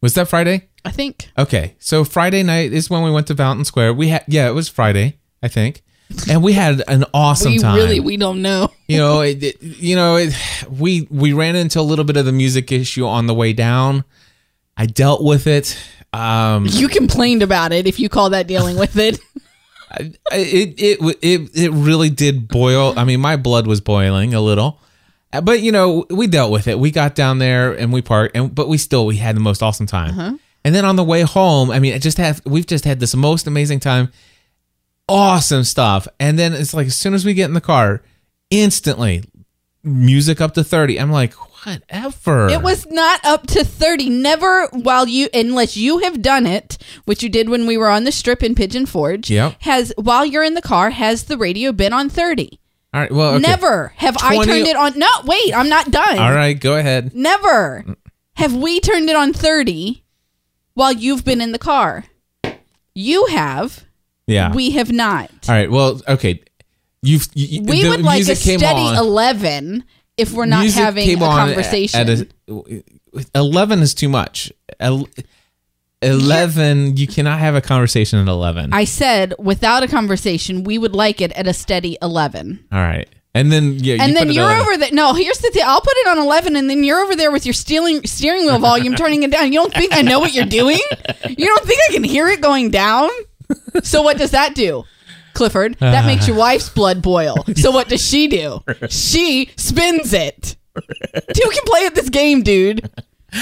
[0.00, 0.68] was that Friday?
[0.86, 1.30] I think.
[1.36, 3.94] Okay, so Friday night is when we went to Fountain Square.
[3.94, 5.82] We had yeah, it was Friday, I think,
[6.30, 7.76] and we had an awesome we time.
[7.76, 8.70] really we don't know.
[8.88, 10.34] you know, it, it- you know, it,
[10.70, 14.04] we we ran into a little bit of the music issue on the way down.
[14.76, 15.76] I dealt with it.
[16.14, 19.18] Um, You complained about it if you call that dealing with it.
[20.00, 22.94] it it it it it really did boil.
[22.96, 24.80] I mean, my blood was boiling a little,
[25.32, 26.78] Uh, but you know, we dealt with it.
[26.78, 29.62] We got down there and we parked, and but we still we had the most
[29.62, 30.38] awesome time.
[30.64, 33.14] And then on the way home, I mean, I just have we've just had this
[33.14, 34.10] most amazing time,
[35.08, 36.08] awesome stuff.
[36.18, 38.02] And then it's like as soon as we get in the car,
[38.50, 39.24] instantly
[39.82, 40.98] music up to thirty.
[40.98, 42.48] I'm like, whatever.
[42.48, 44.10] It was not up to 30.
[44.10, 48.04] Never while you, unless you have done it, which you did when we were on
[48.04, 49.56] the strip in Pigeon Forge, Yep.
[49.62, 52.60] has, while you're in the car, has the radio been on 30?
[52.94, 53.10] all right.
[53.10, 53.42] Well, okay.
[53.42, 54.96] Never have I turned it on.
[54.96, 56.16] No, wait, I'm not done.
[56.16, 57.12] All right, go ahead.
[57.12, 57.96] Never mm.
[58.36, 60.04] have we turned it on 30
[60.74, 62.04] while you've been in the car.
[62.94, 63.84] You have.
[64.28, 64.54] Yeah.
[64.54, 65.30] We have not.
[65.48, 65.70] all right.
[65.70, 66.42] Well, okay.
[67.02, 68.96] You've you, We would like a steady on.
[68.96, 69.84] 11
[70.16, 72.00] if we're not Music having a on conversation.
[72.00, 72.08] At
[72.48, 72.84] a,
[73.34, 74.52] Eleven is too much.
[74.80, 75.08] El-
[76.02, 78.74] 11, you cannot have a conversation at 11.
[78.74, 82.66] I said without a conversation, we would like it at a steady 11.
[82.70, 83.08] All right.
[83.36, 84.90] And then yeah, and you then you're over there.
[84.92, 85.64] No, here's the thing.
[85.66, 88.60] I'll put it on 11, and then you're over there with your stealing steering wheel
[88.60, 89.52] volume, turning it down.
[89.52, 90.78] You don't think I know what you're doing?
[91.28, 93.10] You don't think I can hear it going down?
[93.82, 94.84] So what does that do?
[95.34, 96.06] Clifford, that uh-huh.
[96.06, 97.36] makes your wife's blood boil.
[97.56, 98.62] So what does she do?
[98.90, 100.56] She spins it.
[100.74, 102.90] Two can play at this game, dude.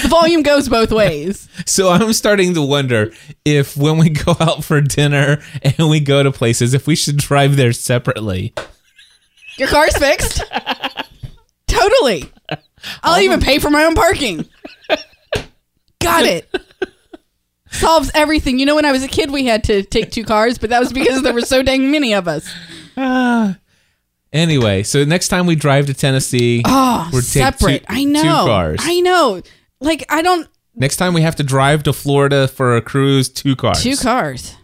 [0.01, 1.49] The volume goes both ways.
[1.65, 3.11] So I'm starting to wonder
[3.45, 7.17] if when we go out for dinner and we go to places, if we should
[7.17, 8.53] drive there separately.
[9.57, 10.43] Your car's fixed.
[11.67, 12.31] totally.
[13.01, 14.47] I'll even pay for my own parking.
[15.99, 16.49] Got it.
[17.73, 18.59] Solves everything.
[18.59, 20.79] You know, when I was a kid, we had to take two cars, but that
[20.79, 22.51] was because there were so dang many of us.
[22.95, 23.57] Ah.
[24.31, 27.79] Anyway, so next time we drive to Tennessee, Oh, we're separate.
[27.81, 28.21] two- I know.
[28.21, 28.79] two cars.
[28.81, 29.41] I know.
[29.79, 30.47] Like I don't.
[30.75, 33.83] next time we have to drive to Florida for a cruise, two cars.
[33.83, 34.55] Two cars.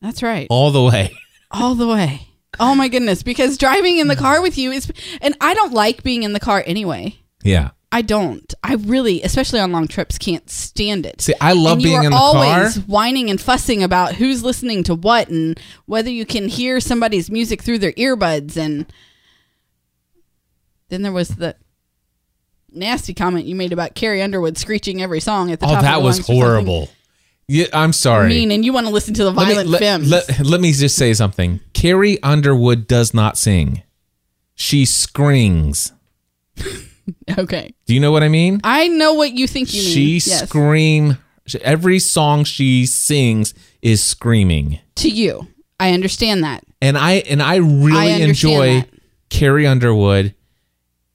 [0.00, 0.46] That's right.
[0.48, 1.12] All the way.
[1.50, 2.28] all the way.
[2.60, 3.22] Oh my goodness!
[3.22, 4.20] Because driving in the mm.
[4.20, 7.16] car with you is, and I don't like being in the car anyway.
[7.42, 7.70] Yeah.
[7.90, 8.52] I don't.
[8.62, 11.22] I really, especially on long trips, can't stand it.
[11.22, 12.36] See, I love and you being are in the car.
[12.36, 17.30] always whining and fussing about who's listening to what and whether you can hear somebody's
[17.30, 18.58] music through their earbuds.
[18.58, 18.84] And
[20.90, 21.56] then there was the
[22.70, 25.78] nasty comment you made about Carrie Underwood screeching every song at the Oh, top.
[25.78, 26.42] of that was lungs or something.
[26.42, 26.88] horrible.
[27.50, 28.28] Yeah, I'm sorry.
[28.28, 30.10] Mean, and you want to listen to the let me, violent let, Femmes.
[30.10, 31.60] let- let me just say something.
[31.72, 33.82] Carrie Underwood does not sing.
[34.54, 35.92] She screams.
[37.38, 38.60] okay, Do you know what I mean?
[38.64, 39.92] I know what you think you mean.
[39.92, 40.48] she yes.
[40.48, 41.18] scream.
[41.62, 44.80] Every song she sings is screaming.
[44.96, 45.46] to you.
[45.80, 46.64] I understand that.
[46.82, 48.88] and I and I really I enjoy that.
[49.30, 50.34] Carrie Underwood,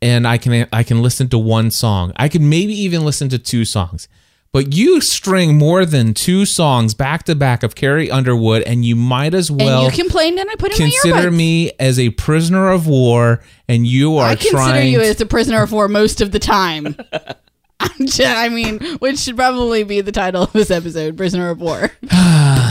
[0.02, 2.14] and I can I can listen to one song.
[2.16, 4.08] I could maybe even listen to two songs.
[4.54, 8.96] But you string more than two songs back to back of Carrie Underwood, and you
[8.96, 12.12] might as well and you complained, and I put in my consider me as a
[12.12, 14.94] prisoner of war, and you are I consider trying.
[14.94, 16.96] you as a prisoner of war most of the time.
[17.80, 21.92] I mean, which should probably be the title of this episode, "Prisoner of War."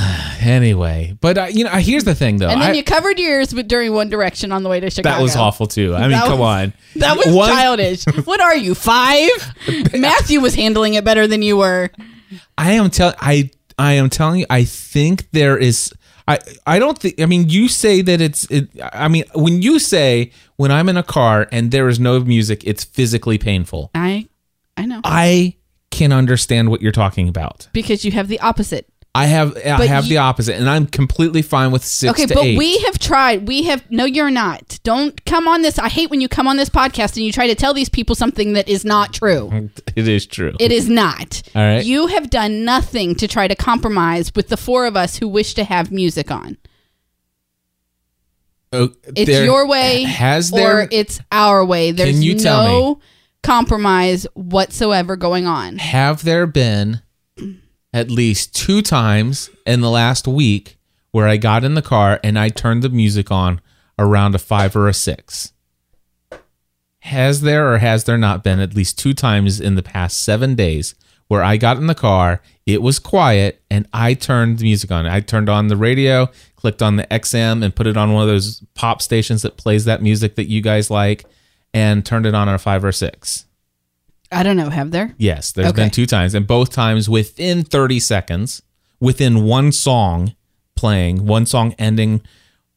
[0.42, 2.48] anyway, but uh, you know, here's the thing, though.
[2.48, 4.90] And then I- you covered your ears with during One Direction on the way to
[4.90, 5.16] Chicago.
[5.16, 5.94] that was awful too.
[5.94, 6.72] I mean, That come was- on.
[6.96, 8.04] That was One- childish.
[8.24, 9.30] What are you five?
[9.94, 11.90] Matthew was handling it better than you were.
[12.58, 15.92] I am telling I I am telling you I think there is
[16.28, 19.78] I I don't think I mean you say that it's it, I mean when you
[19.78, 23.90] say when I'm in a car and there is no music it's physically painful.
[23.94, 24.28] I,
[24.76, 25.56] I know I
[25.90, 27.68] can understand what you're talking about.
[27.74, 28.88] because you have the opposite.
[29.14, 32.42] I have I have you- the opposite and I'm completely fine with 6 Okay, but
[32.42, 32.56] 8.
[32.56, 33.46] we have tried.
[33.46, 33.84] We have.
[33.90, 34.78] No, you're not.
[34.84, 35.78] Don't come on this.
[35.78, 38.14] I hate when you come on this podcast and you try to tell these people
[38.14, 39.70] something that is not true.
[39.96, 40.54] it is true.
[40.58, 41.42] It is not.
[41.54, 41.84] All right.
[41.84, 45.52] You have done nothing to try to compromise with the four of us who wish
[45.54, 46.56] to have music on.
[48.72, 51.90] Oh, It's your way Has there or it's our way.
[51.90, 53.00] There's no
[53.42, 55.76] compromise whatsoever going on.
[55.76, 57.02] have there been
[57.92, 60.76] at least two times in the last week
[61.10, 63.60] where I got in the car and I turned the music on
[63.98, 65.52] around a five or a six?
[67.00, 70.54] Has there or has there not been at least two times in the past seven
[70.54, 70.94] days
[71.28, 75.06] where I got in the car, it was quiet, and I turned the music on?
[75.06, 78.28] I turned on the radio, clicked on the XM, and put it on one of
[78.28, 81.24] those pop stations that plays that music that you guys like,
[81.74, 83.46] and turned it on at a five or six.
[84.32, 84.70] I don't know.
[84.70, 85.14] Have there?
[85.18, 85.82] Yes, there's Okay.
[85.82, 88.62] been two times, and both times within 30 seconds,
[89.00, 90.34] within one song
[90.76, 92.22] playing, one song ending,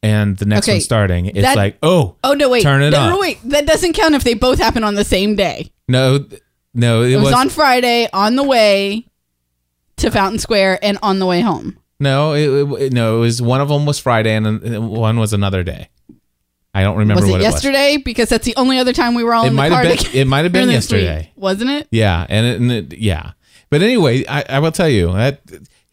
[0.02, 1.26] and the next Okay, one starting.
[1.26, 2.48] It's that- like, oh, Oh no!
[2.48, 2.62] Wait.
[2.62, 3.38] turn it no, no, wait.
[3.44, 5.70] That doesn't count if they both happen on the same day.
[5.88, 6.24] No,
[6.74, 9.06] no, it, It was, was, on Friday, on the way
[9.96, 11.78] to Fountain Square, and on the way home.
[11.98, 13.16] no, it, it- no.
[13.16, 15.88] It was one of them was Friday, and one was another day.
[16.76, 17.96] I don't remember was it what yesterday?
[17.96, 19.84] Because that's the only other time we were all It in the might car.
[19.84, 21.32] have been- it might have been this week, yesterday.
[21.36, 21.88] wasn't it?
[21.90, 23.32] Yeah, and it, and it, yeah,
[23.70, 25.40] but anyway, I, I will tell you that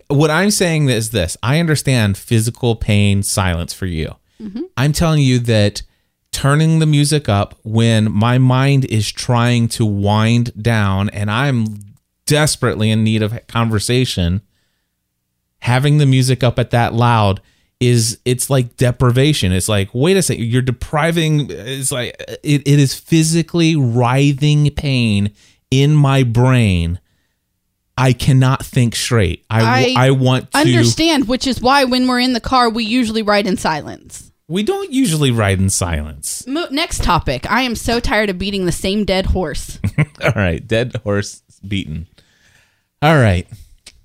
[0.10, 4.16] what I'm saying is this: I understand physical pain, silence for you.
[4.42, 4.62] Mm-hmm.
[4.78, 5.84] I'm telling you that
[6.32, 11.78] turning the music up when my mind is trying to wind down and I'm
[12.26, 14.42] desperately in need of conversation,
[15.60, 17.40] having the music up at that loud
[17.80, 19.52] is it's like deprivation.
[19.52, 25.34] It's like, wait a second, you're depriving it's like it, it is physically writhing pain
[25.72, 27.00] in my brain.
[27.98, 29.46] I cannot think straight.
[29.50, 32.84] I, I I want to Understand, which is why when we're in the car, we
[32.84, 34.32] usually ride in silence.
[34.48, 36.46] We don't usually ride in silence.
[36.48, 37.50] Mo- next topic.
[37.50, 39.80] I am so tired of beating the same dead horse.
[40.24, 42.08] All right, dead horse beaten.
[43.02, 43.48] All right.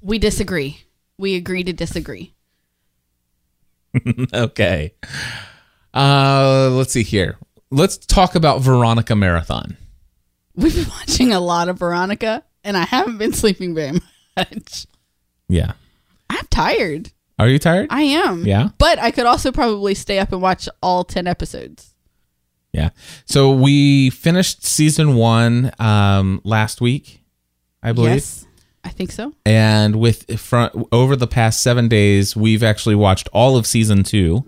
[0.00, 0.80] We disagree.
[1.18, 2.34] We agree to disagree.
[4.34, 4.94] okay.
[5.94, 7.38] Uh, let's see here.
[7.70, 9.76] Let's talk about Veronica Marathon.
[10.54, 14.00] We've been watching a lot of Veronica, and I haven't been sleeping very
[14.36, 14.86] much.
[15.48, 15.72] Yeah.
[16.30, 17.12] I'm tired.
[17.38, 17.88] Are you tired?
[17.90, 18.44] I am.
[18.44, 18.70] Yeah?
[18.78, 21.94] But I could also probably stay up and watch all 10 episodes.
[22.72, 22.90] Yeah.
[23.24, 27.22] So we finished season one um, last week,
[27.82, 28.14] I believe.
[28.14, 28.46] Yes.
[28.88, 29.34] I think so.
[29.44, 34.44] And with front over the past seven days, we've actually watched all of season 2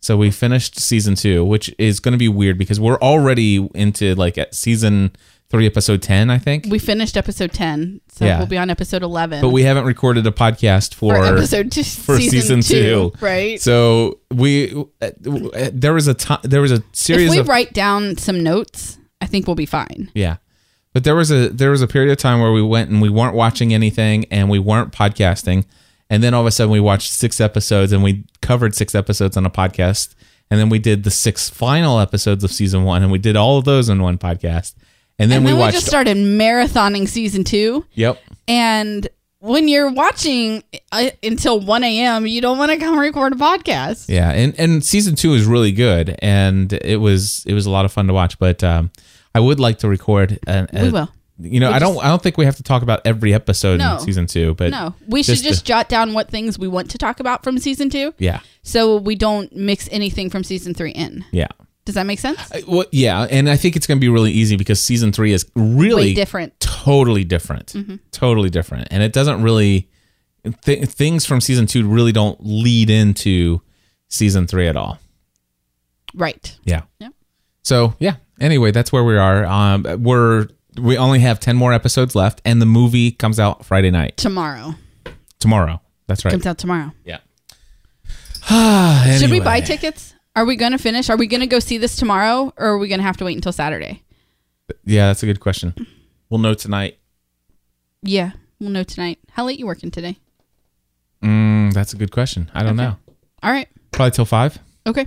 [0.00, 4.14] So we finished season two, which is going to be weird because we're already into
[4.14, 5.16] like at season
[5.48, 6.66] three, episode ten, I think.
[6.68, 8.36] We finished episode 10, so Yeah.
[8.38, 9.40] we'll be on episode 11.
[9.40, 13.58] but we haven't recorded a podcast for, for episode two, for season, two, right?
[13.60, 17.48] So we uh, uh, there was a time there was a if series we of
[17.48, 20.10] write down some notes, I think we'll be fine.
[20.14, 20.36] Yeah.
[20.94, 23.10] But there was a there was a period of time where we went and we
[23.10, 25.66] weren't watching anything and we weren't podcasting.
[26.08, 29.36] And then all of a sudden we watched six episodes and we covered six episodes
[29.36, 30.14] on a podcast.
[30.50, 33.58] And then we did the six final episodes of season one and we did all
[33.58, 34.74] of those in one podcast.
[35.18, 37.84] And then and we then we, watched just started marathoning season two.
[37.94, 38.20] Yep.
[38.46, 39.08] And
[39.40, 44.08] when you're watching uh, until 1 a.m., you don't want to come record a podcast.
[44.08, 44.30] Yeah.
[44.30, 47.92] And and season two is really good and it was it was a lot of
[47.92, 48.38] fun to watch.
[48.38, 48.92] But um
[49.34, 51.10] I would like to record an, We will.
[51.40, 53.34] You know, We I don't just- I don't think we have to talk about every
[53.34, 53.94] episode No.
[53.94, 56.68] in season two, but No, we should just just to- jot down what things we
[56.68, 58.38] want to talk about from season two yeah.
[58.62, 61.24] so we don't mix anything from season three in.
[61.32, 61.48] Yeah.
[61.84, 62.38] Does that make sense?
[62.66, 65.44] Well, yeah, and I think it's going to be really easy because season three is
[65.54, 66.58] really Way different.
[66.60, 67.96] totally different, mm-hmm.
[68.10, 69.90] totally different, and it doesn't really
[70.62, 73.60] th- things from season two really don't lead into
[74.08, 74.98] season three at all.
[76.14, 76.56] Right.
[76.64, 76.82] Yeah.
[77.00, 77.08] Yeah.
[77.64, 78.16] So yeah.
[78.40, 79.44] Anyway, that's where we are.
[79.44, 80.48] Um, we're
[80.80, 84.74] we only have ten more episodes left, and the movie comes out Friday night Tomorrow.
[85.40, 85.80] tomorrow.
[86.06, 86.30] That's right.
[86.32, 86.92] Comes out tomorrow.
[87.04, 87.18] Yeah.
[89.18, 90.14] Should we buy tickets?
[90.36, 91.08] Are we going to finish?
[91.10, 93.24] Are we going to go see this tomorrow or are we going to have to
[93.24, 94.02] wait until Saturday?
[94.84, 95.74] Yeah, that's a good question.
[96.28, 96.98] We'll know tonight.
[98.02, 99.18] Yeah, we'll know tonight.
[99.30, 100.18] How late you working today?
[101.22, 102.50] Mm, that's a good question.
[102.52, 102.96] I don't know.
[103.42, 103.68] All right.
[103.92, 104.58] Probably till five.
[104.86, 105.06] Okay.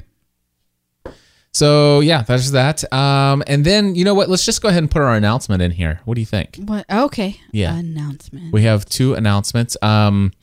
[1.53, 2.91] So yeah, that's that.
[2.93, 4.29] Um, and then you know what?
[4.29, 6.01] Let's just go ahead and put our announcement in here.
[6.05, 6.57] What do you think?
[6.57, 6.85] What?
[6.89, 7.39] Okay.
[7.51, 7.75] Yeah.
[7.77, 8.53] Announcement.
[8.53, 9.75] We have two announcements.
[9.81, 10.33] Um,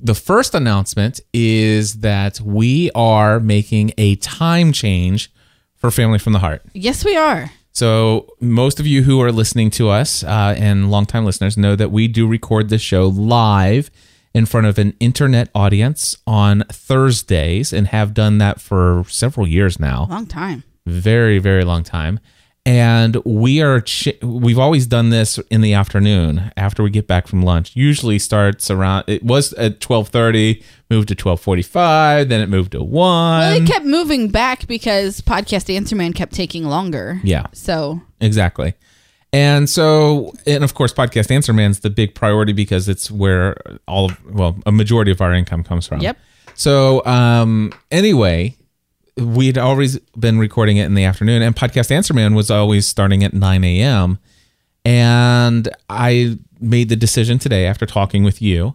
[0.00, 5.30] the first announcement is that we are making a time change
[5.76, 6.62] for Family from the Heart.
[6.74, 7.50] yes, we are.
[7.70, 11.90] So most of you who are listening to us uh, and longtime listeners know that
[11.92, 13.90] we do record this show live
[14.36, 19.80] in front of an internet audience on Thursdays and have done that for several years
[19.80, 20.06] now.
[20.10, 20.62] Long time.
[20.86, 22.20] very very long time.
[22.66, 27.28] And we are ch- we've always done this in the afternoon after we get back
[27.28, 27.76] from lunch.
[27.76, 32.90] Usually starts around it was at 12:30 moved to 12:45 then it moved to 1
[32.90, 37.20] Well, it kept moving back because Podcast Answer Man kept taking longer.
[37.24, 37.46] yeah.
[37.52, 38.74] So, exactly
[39.36, 44.06] and so and of course podcast answer man's the big priority because it's where all
[44.06, 46.00] of well a majority of our income comes from.
[46.00, 46.16] Yep.
[46.54, 48.56] so um anyway
[49.18, 53.22] we'd always been recording it in the afternoon and podcast answer man was always starting
[53.24, 54.18] at 9 a.m
[54.84, 58.74] and i made the decision today after talking with you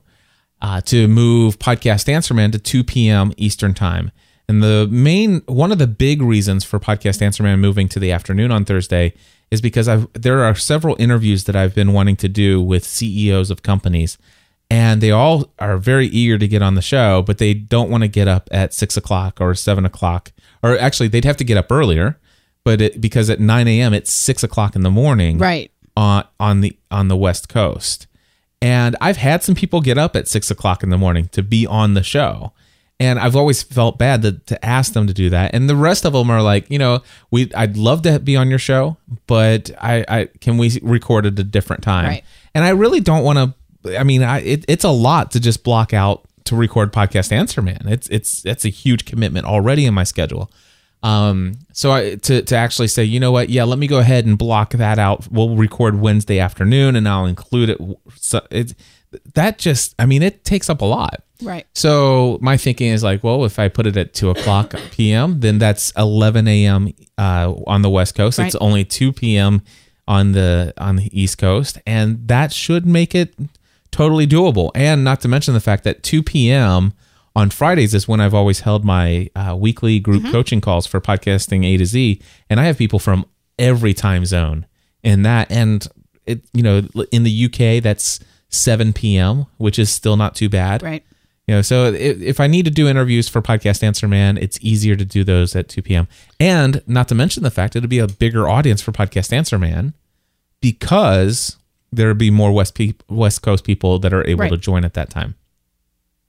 [0.62, 4.12] uh, to move podcast answer man to 2 p.m eastern time.
[4.47, 8.12] And the main one of the big reasons for podcast answer man moving to the
[8.12, 9.13] afternoon on thursday
[9.52, 13.52] is because I've, there are several interviews that i've been wanting to do with ceos
[13.52, 14.18] of companies
[14.72, 18.04] and they all are very eager to get on the show, but they don't want
[18.04, 20.32] to get up at six o'clock or seven o'clock,
[20.64, 22.18] or actually they'd have to get up earlier,
[22.64, 23.94] but it, because at nine a.m.
[23.94, 25.70] it's six o'clock in the morning, right.
[25.98, 28.08] on on the on the West Coast,
[28.62, 31.68] and I've had some people get up at six o'clock in the morning to be
[31.68, 32.54] on the show.
[33.02, 35.56] And I've always felt bad to, to ask them to do that.
[35.56, 38.50] And the rest of them are like, you know, we I'd love to be on
[38.50, 42.06] your show, but I, I can we record at a different time?
[42.06, 42.23] Right.
[42.54, 44.00] And I really don't want to.
[44.00, 47.62] I mean, I, it, it's a lot to just block out to record podcast answer
[47.62, 47.82] man.
[47.88, 50.52] It's it's it's a huge commitment already in my schedule.
[51.04, 53.50] Um, so I to to actually say, you know what?
[53.50, 55.28] Yeah, let me go ahead and block that out.
[55.32, 57.80] We'll record Wednesday afternoon, and I'll include it.
[58.15, 58.75] So it's
[59.34, 59.96] that just.
[59.98, 61.23] I mean, it takes up a lot.
[61.42, 61.65] Right.
[61.73, 65.58] So my thinking is like, well, if I put it at two o'clock p.m., then
[65.58, 66.89] that's eleven a.m.
[67.17, 68.39] Uh, on the West Coast.
[68.39, 69.62] It's only two p.m.
[70.08, 73.33] on the on the East Coast, and that should make it
[73.92, 74.71] totally doable.
[74.75, 76.94] And not to mention the fact that two p.m.
[77.35, 81.65] on Fridays is when I've always held my uh, weekly group coaching calls for podcasting
[81.65, 83.25] A to Z, and I have people from
[83.58, 84.65] every time zone
[85.04, 85.52] in that.
[85.52, 85.87] And
[86.25, 86.81] it, you know,
[87.12, 88.19] in the UK, that's
[88.50, 90.83] 7 p.m., which is still not too bad.
[90.83, 91.04] Right.
[91.52, 94.95] You know, so if, I need to do interviews for Podcast Answer Man, it's easier
[94.95, 96.08] to do those at 2 p.m.
[96.39, 99.93] And not to mention the fact it'll be a bigger audience for Podcast Answer Man
[100.62, 101.58] because
[101.91, 104.49] there'll be more West pe- West Coast people that are able Right.
[104.52, 105.35] to join at that time.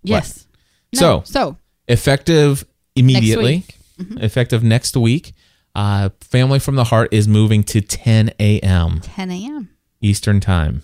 [0.03, 0.45] Yes.
[0.93, 1.57] No, So- so
[1.87, 2.65] Effective
[2.97, 3.77] immediately, week.
[4.01, 4.25] Mm-hmm.
[4.25, 5.35] effective next week.
[5.77, 8.99] Uh, Family from the Heart is moving to 10 a.m.
[9.03, 9.69] 10 a.m.
[10.01, 10.83] Eastern time,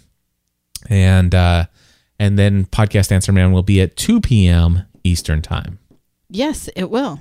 [0.89, 1.65] and uh,
[2.19, 4.83] and then Podcast Answer Man will be at 2 p.m.
[5.05, 5.79] Eastern time.
[6.29, 7.21] Yes, it will.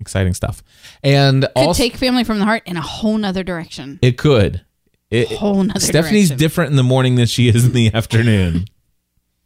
[0.00, 0.62] Exciting stuff,
[1.04, 3.98] and Could also take family from the heart in a whole nother direction.
[4.02, 4.64] it could.
[5.10, 6.38] It, Whole nother Stephanie's direction.
[6.38, 8.64] different in the morning than she is in the afternoon.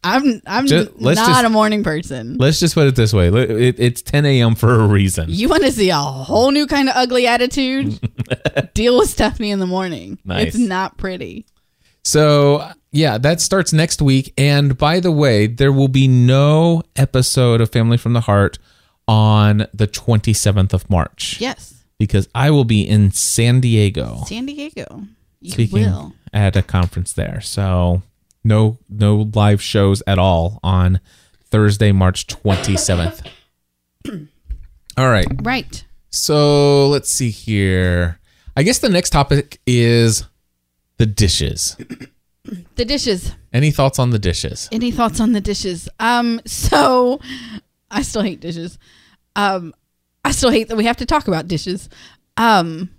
[0.04, 2.36] I'm I'm Ju- let's not just- a morning person.
[2.38, 4.54] Let's just put it this way: it, it's 10 a.m.
[4.54, 5.26] for a reason.
[5.28, 7.98] You want to see a whole new kind of ugly attitude?
[8.74, 10.18] Deal with Stephanie in the morning.
[10.24, 10.48] Nice.
[10.54, 11.44] It's not pretty.
[12.04, 14.32] So, yeah, that starts next week.
[14.38, 18.58] And by the way, there will be no episode of Family from the Heart
[19.06, 21.84] on the 27th of March Yes.
[21.98, 25.04] because I will be in San Diego San Diego.
[25.40, 26.12] You speaking will.
[26.32, 27.40] at a conference there.
[27.40, 28.02] So,
[28.42, 30.98] no no live shows at all on
[31.50, 33.26] Thursday, March 27th.
[34.96, 35.26] all right.
[35.42, 35.84] Right.
[36.10, 38.18] So, let's see here.
[38.56, 40.24] I guess the next topic is
[40.96, 41.76] the dishes.
[42.76, 43.32] The dishes.
[43.52, 44.68] Any thoughts on the dishes?
[44.70, 45.88] Any thoughts on the dishes?
[45.98, 47.20] Um, so
[47.90, 48.78] I still hate dishes.
[49.34, 49.74] Um,
[50.24, 51.88] I still hate that we have to talk about dishes.
[52.36, 52.90] Um,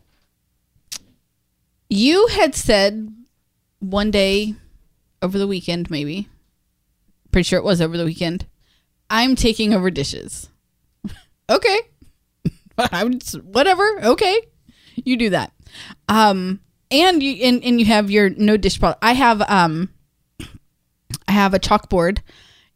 [1.90, 3.14] you had said
[3.80, 4.56] one day
[5.22, 6.28] over the weekend, maybe.
[7.32, 8.46] Pretty sure it was over the weekend.
[9.10, 10.50] I'm taking over dishes.
[11.50, 11.80] okay.
[12.78, 13.86] I'm just- whatever.
[14.04, 14.42] Okay.
[14.96, 15.52] You do that.
[16.10, 16.60] Um,
[16.92, 18.98] and you and, and you have your no dish pot.
[19.02, 19.90] I have um
[21.28, 22.20] I have a chalkboard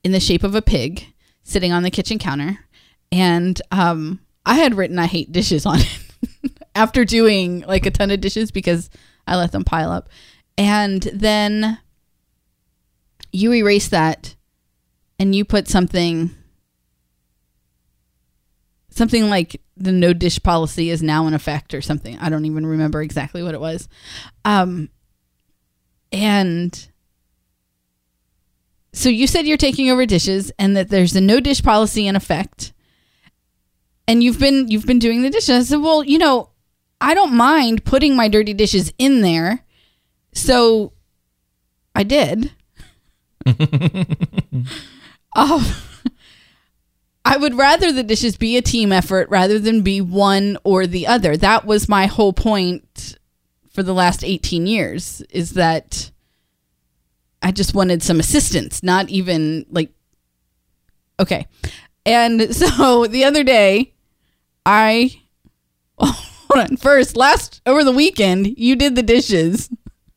[0.03, 1.05] in the shape of a pig
[1.43, 2.59] sitting on the kitchen counter,
[3.12, 8.12] and um, I had written "I hate dishes" on it after doing like a ton
[8.12, 8.89] of dishes because
[9.28, 10.09] I let them pile up,
[10.57, 11.80] and then
[13.32, 14.36] you erase that,
[15.20, 16.32] and you put something
[18.89, 22.17] something like the no dish policy is now in effect or something.
[22.19, 23.88] I don't even remember exactly what it was.
[24.45, 24.89] Um,
[26.11, 26.89] and
[28.93, 32.15] so you said you're taking over dishes and that there's a no dish policy in
[32.15, 32.73] effect.
[34.07, 35.49] And you've been you've been doing the dishes.
[35.49, 36.49] I said, well, you know,
[36.99, 39.63] I don't mind putting my dirty dishes in there.
[40.34, 40.93] So
[41.95, 42.51] I did.
[45.36, 45.65] um,
[47.24, 51.07] I would rather the dishes be a team effort rather than be one or the
[51.07, 51.38] other.
[51.38, 53.17] That was my whole point
[53.72, 56.11] for the last 18 years is that
[57.41, 59.91] I just wanted some assistance, not even like
[61.19, 61.47] okay.
[62.05, 63.93] And so the other day
[64.65, 65.15] I
[65.97, 66.15] hold
[66.69, 66.78] on.
[66.78, 69.69] First, last over the weekend, you did the dishes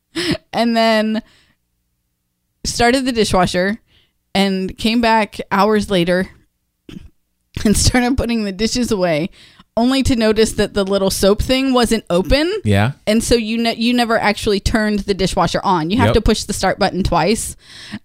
[0.53, 1.21] and then
[2.63, 3.79] started the dishwasher
[4.33, 6.29] and came back hours later
[7.65, 9.29] and started putting the dishes away
[9.77, 12.93] only to notice that the little soap thing wasn't open Yeah.
[13.05, 16.13] and so you ne- you never actually turned the dishwasher on you have Yep.
[16.15, 17.55] to push the start button twice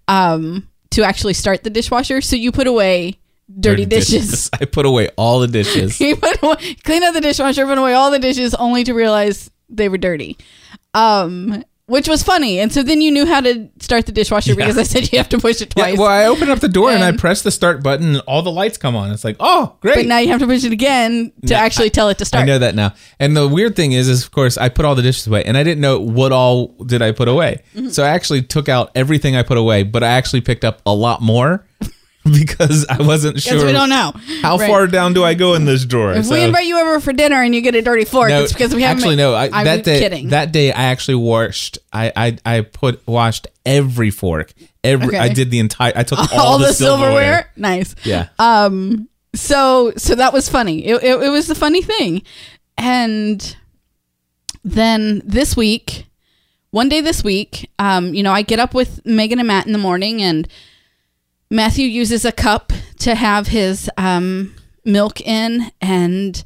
[0.09, 3.19] um to actually start the dishwasher so you put away
[3.61, 4.51] dirty, dishes.
[4.61, 6.01] I put away all the dishes.
[6.03, 9.51] you put away, clean out the dishwasher put away all the dishes only to realize
[9.69, 10.37] they were dirty
[10.95, 14.79] um which was funny and so then you knew how to start the dishwasher because
[14.79, 16.91] i said you have to push it Yeah, twice well, I open up the door
[16.91, 19.11] and, I And- press the start button, and all the lights come on.
[19.13, 19.97] It's like, oh, great!
[19.97, 22.47] but now you have to push it again to actually tell it to start I
[22.47, 22.95] know that now.
[23.19, 25.57] And the weird thing is, is of course, I put all the dishes away, and
[25.57, 27.63] I didn't know what all did I put away.
[27.75, 27.89] Mm-hmm.
[27.91, 30.95] So I actually took out everything I put away, but I actually picked up a
[30.95, 31.65] lot more
[32.33, 33.67] because I wasn't because sure.
[33.67, 34.13] we don't know
[34.43, 34.69] How Right.
[34.69, 36.13] far down do I go in this drawer?
[36.13, 38.43] if So- we invite you over for dinner and you get a dirty fork no,
[38.43, 39.35] it's because we haven't actually made- no.
[39.35, 41.79] I, I'm that day, kidding that day, I actually washed.
[41.93, 44.53] I I, I put washed every fork.
[44.85, 45.19] Every Okay.
[45.19, 45.93] I did the entire.
[45.97, 47.51] I took all, all, the, the silverware.
[47.57, 47.95] Nice.
[48.05, 48.29] Yeah.
[48.39, 49.09] Um.
[49.35, 50.85] So so that was funny.
[50.87, 52.23] It, it, it was the funny thing,
[52.79, 53.57] and
[54.65, 56.07] then this week,
[56.71, 59.73] one day this week, um, you know, I get up with Megan and Matt in
[59.73, 60.47] the morning, and
[61.51, 66.43] Matthew uses a cup to have his um milk in, and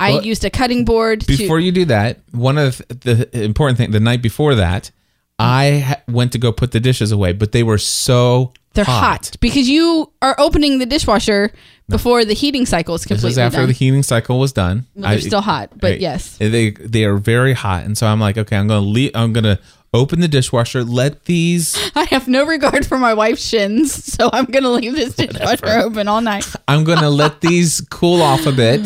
[0.00, 1.64] I Well, used a cutting board Before to.
[1.64, 4.90] you do that, one of the important thing the night before that,
[5.38, 9.36] I ha- went to go put the dishes away, but they were so they're hot.
[9.40, 11.52] because you are opening the dishwasher
[11.88, 13.66] before the heating cycle is This completely is after done.
[13.68, 14.86] the heating cycle was done.
[14.94, 16.00] Well, they're still hot, but right.
[16.00, 16.36] yes.
[16.38, 19.10] they they are very hot, and so I'm like, okay, I'm gonna leave.
[19.14, 19.58] I'm gonna
[19.94, 24.44] open the dishwasher, let these I have no regard for my wife's shins, so I'm
[24.46, 26.46] gonna leave this dishwasher open all night.
[26.68, 28.82] I'm gonna let these cool off a bit.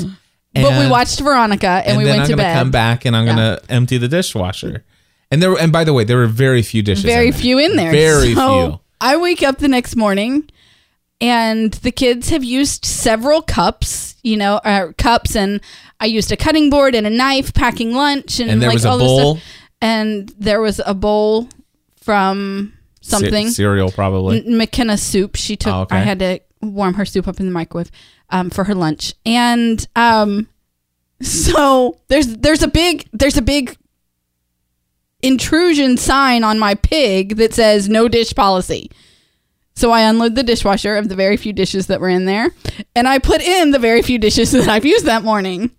[0.54, 2.58] But we and- watched Veronica and, and we then went I'm to gonna bed.
[2.58, 4.84] come back and I'm gonna empty the dishwasher.
[5.30, 7.04] And there and by the way, there were very few dishes.
[7.04, 7.40] Very there.
[7.40, 7.90] few in there.
[7.90, 8.80] Very So few.
[9.00, 10.48] I wake up the next morning
[11.20, 15.60] and the kids have used several cups, you know, uh, cups, and
[16.00, 18.84] I used a cutting board and a knife packing lunch, and, And there like was
[18.84, 19.34] a all this bowl?
[19.36, 19.44] stuff.
[19.80, 21.48] And there was a bowl
[21.96, 24.44] from something cereal probably.
[24.46, 25.36] M- McKenna soup.
[25.36, 25.72] She took.
[25.72, 25.96] Oh, okay.
[25.96, 27.90] I had to warm her soup up in the microwave
[28.30, 30.48] um, for her lunch, and um,
[31.22, 33.76] so there's there's a big there's a big
[35.22, 38.90] intrusion sign on my pig that says no dish policy.
[39.74, 42.50] So I unload the dishwasher of the very few dishes that were in there,
[42.96, 45.70] and I put in the very few dishes that I've used that morning,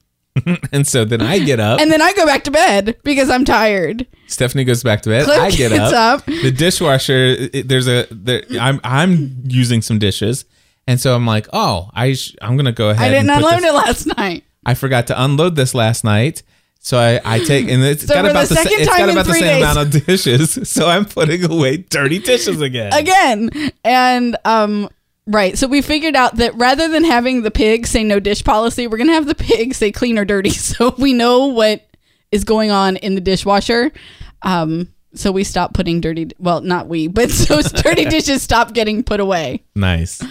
[0.72, 1.80] And so then I get up.
[1.80, 4.06] and then I go back to bed because I'm tired.
[4.28, 5.26] Stephanie goes back to bed.
[5.26, 6.20] Cliff I get gets up.
[6.20, 6.26] up.
[6.26, 7.36] The dishwasher.
[7.54, 8.06] It, there's a.
[8.12, 10.46] There, I'm I'm using some dishes,
[10.88, 13.06] and so I'm like, oh, I sh- I'm gonna go ahead.
[13.06, 13.74] I didn't and put unload this- it
[14.08, 14.44] last night.
[14.66, 16.44] I forgot to unload this last night.
[16.82, 18.90] So I, I take and it's So got for about the the, sa- second it's
[18.90, 19.64] time got in about the three same days.
[19.72, 20.60] amount of dishes.
[20.70, 22.94] So I'm putting away dirty dishes again.
[22.94, 23.50] again
[23.84, 24.88] and um
[25.30, 28.88] right so we figured out that rather than having the pig say no dish policy
[28.88, 30.50] we're gonna have the pig say clean or dirty.
[30.70, 31.86] So we know what
[32.32, 33.92] is going on in the dishwasher.
[34.42, 39.04] Um so we stopped putting dirty well not we but those dirty dishes stopped getting
[39.04, 39.64] put away.
[39.76, 40.22] Nice.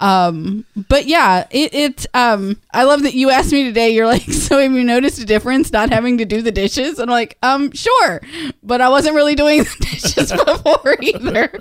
[0.00, 3.90] but yeah it, it um i love that you asked me today.
[3.90, 6.98] You're like so have you noticed a difference not having to do the dishes?
[6.98, 8.20] And i'm like um sure
[8.62, 11.60] but i wasn't really doing the dishes before either.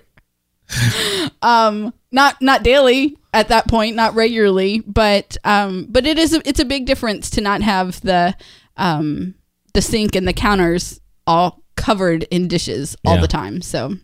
[1.42, 6.42] Um not not daily at that point not regularly but um but it is a,
[6.48, 8.36] it's a big difference to not have the
[8.78, 9.34] um
[9.74, 13.22] the sink and the counters all covered in dishes all Yeah.
[13.22, 13.96] the time so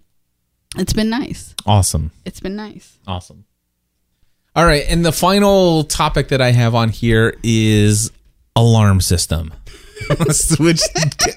[0.78, 2.12] it's been nice Awesome.
[2.26, 3.46] it's been nice Awesome.
[4.56, 8.12] All right, and the final topic that I have on here is
[8.56, 9.54] alarm system.
[10.60, 10.82] Which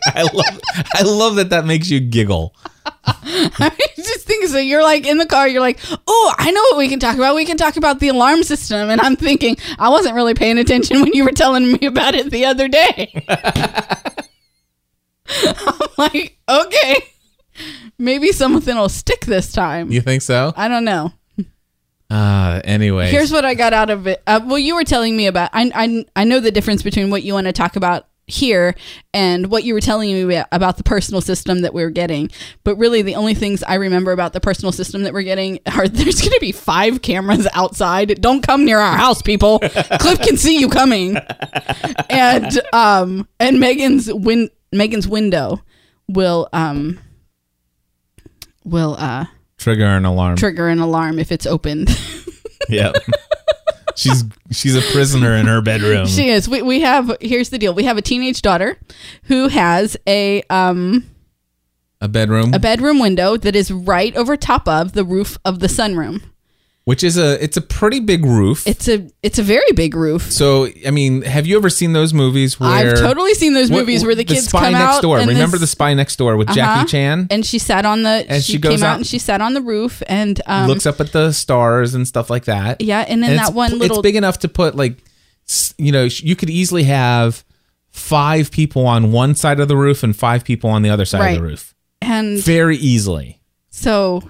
[0.06, 0.60] I love.
[0.94, 2.54] I love that that makes you giggle.
[3.04, 4.58] I just think so.
[4.58, 5.48] You're like in the car.
[5.48, 7.34] You're like, oh, I know what we can talk about.
[7.34, 8.90] We can talk about the alarm system.
[8.90, 12.30] And I'm thinking, I wasn't really paying attention when you were telling me about it
[12.30, 13.24] the other day.
[15.28, 16.96] I'm like, okay,
[17.98, 19.90] maybe something will stick this time.
[19.90, 20.52] You think so?
[20.56, 21.12] I don't know.
[22.10, 24.20] Uh, anyway, Here's what I got out of it.
[24.26, 25.50] Uh, well, you were telling me about.
[25.52, 28.74] I, I I know the difference between what you want to talk about here
[29.12, 32.30] and what you were telling me about- the personal system that we are getting.
[32.64, 35.86] But really, the only things I remember about the personal system that we're getting are
[35.88, 38.20] there's going to be five cameras outside.
[38.20, 39.58] Don't come near our house, people.
[40.00, 41.16] Cliff can see you coming.
[42.08, 45.60] And um and Megan's win Megan's window
[46.08, 46.98] will um
[48.64, 49.26] will uh
[49.58, 50.36] trigger an alarm.
[50.36, 51.88] trigger an alarm if it's opened.
[52.68, 52.94] Yep.
[54.00, 56.06] She's she's a prisoner in her bedroom.
[56.06, 56.48] She is.
[56.48, 57.74] We, we have here's the deal.
[57.74, 58.78] We have a teenage daughter
[59.24, 61.04] who has a um
[62.00, 65.66] a bedroom, a bedroom window that is right over top of the roof of the
[65.66, 66.22] sunroom.
[66.84, 68.66] Which is a it's a pretty big roof.
[68.66, 70.32] It's a it's a very big roof.
[70.32, 74.04] so I mean, have you ever seen those movies where I've totally seen those movies
[74.04, 75.18] where the kids spy come next out door?
[75.18, 76.56] Remember the spy next door with Uh-huh.
[76.56, 77.26] Jackie Chan?
[77.30, 79.40] and she sat on the And she, she goes came out, out- and she sat
[79.40, 82.80] on the roof and um looks up at the stars and stuff like that.
[82.80, 84.96] yeah and then And that one little it's big enough to put like
[85.78, 87.44] you know you could easily have
[87.90, 91.20] five people on one side of the roof and five people on the other side
[91.20, 91.30] Right.
[91.36, 94.22] of the roof and very easily so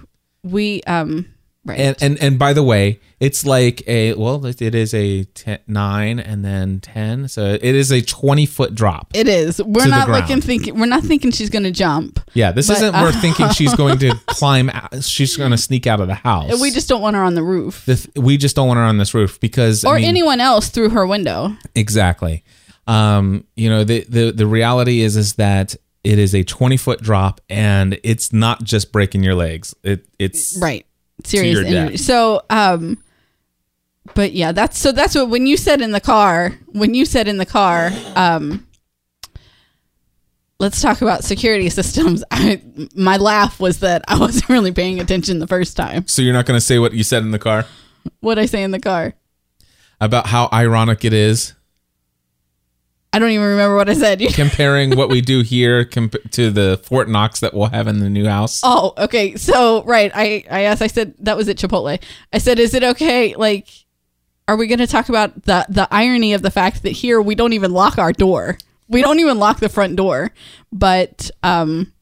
[0.43, 1.27] we um
[1.65, 5.59] right and and and by the way it's like a well it is a 10,
[5.67, 9.61] 9 and then 10 so it is a 20 foot drop it is.
[9.63, 12.19] We're not looking thinking we're not thinking she's gonna jump.
[12.33, 15.59] yeah this But, isn't uh, we're thinking she's going to climb out, she's going to
[15.59, 17.85] sneak out of the house We just don't want her on the roof.
[17.85, 20.41] the th- we just don't want her on this roof because I or mean, anyone
[20.41, 21.55] else through her window.
[21.75, 22.43] Exactly.
[22.87, 27.03] Um, you know, the, the the reality is is that it is a 20 foot
[27.03, 29.75] drop and it's not just breaking your legs.
[29.85, 30.87] It it's right
[31.25, 31.73] serious injury.
[31.91, 32.01] death.
[32.01, 32.99] so um
[34.15, 37.29] but yeah that's so that's what when you said in the car when you said
[37.29, 38.67] in the car um
[40.59, 42.63] let's talk about security systems I,
[42.95, 46.47] my laugh was that i wasn't really paying attention the first time So you're not
[46.47, 47.67] going to say what you said in the car
[48.21, 49.15] what i say in the car
[50.01, 51.55] about how ironic it is
[53.13, 56.81] i don't even remember what i said comparing what we do here comp- to the
[56.85, 58.61] Fort Knox that we'll have in the new house.
[58.63, 59.37] Oh, okay.
[59.37, 60.11] So, right.
[60.15, 62.01] I, I asked, I said, that was at Chipotle.
[62.33, 63.35] I said, is it okay?
[63.35, 63.69] Like,
[64.49, 67.35] are we going to talk about the, the irony of the fact that here we
[67.35, 68.59] don't even lock our door?
[68.89, 70.31] We don't even lock the front door.
[70.73, 71.93] But, um,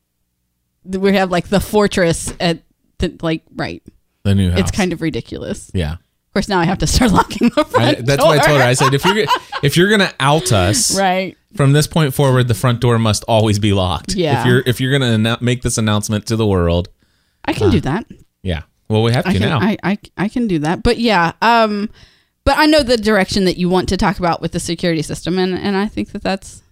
[0.85, 2.63] we have like the fortress at
[2.99, 3.83] the like right.
[4.25, 4.61] The new house.
[4.61, 5.71] It's kind of ridiculous.
[5.75, 5.97] yeah.
[6.29, 8.07] Of course, now I have to start locking the I, front.
[8.07, 8.67] that's why I told her.
[8.67, 9.27] I said if you're
[9.63, 11.37] if you're gonna out us, right.
[11.57, 14.15] from this point forward, the front door must always be locked.
[14.15, 14.41] Yeah.
[14.41, 16.89] If you're if you're gonna make this announcement to the world,
[17.45, 18.07] I can do that.
[18.43, 18.63] yeah.
[18.89, 19.59] Well, we have to I can, now.
[19.61, 20.83] I, I I can do that.
[20.83, 21.91] But yeah, um,
[22.45, 25.39] but I know the direction that you want to talk about with the security system,
[25.39, 26.63] and and I think that that's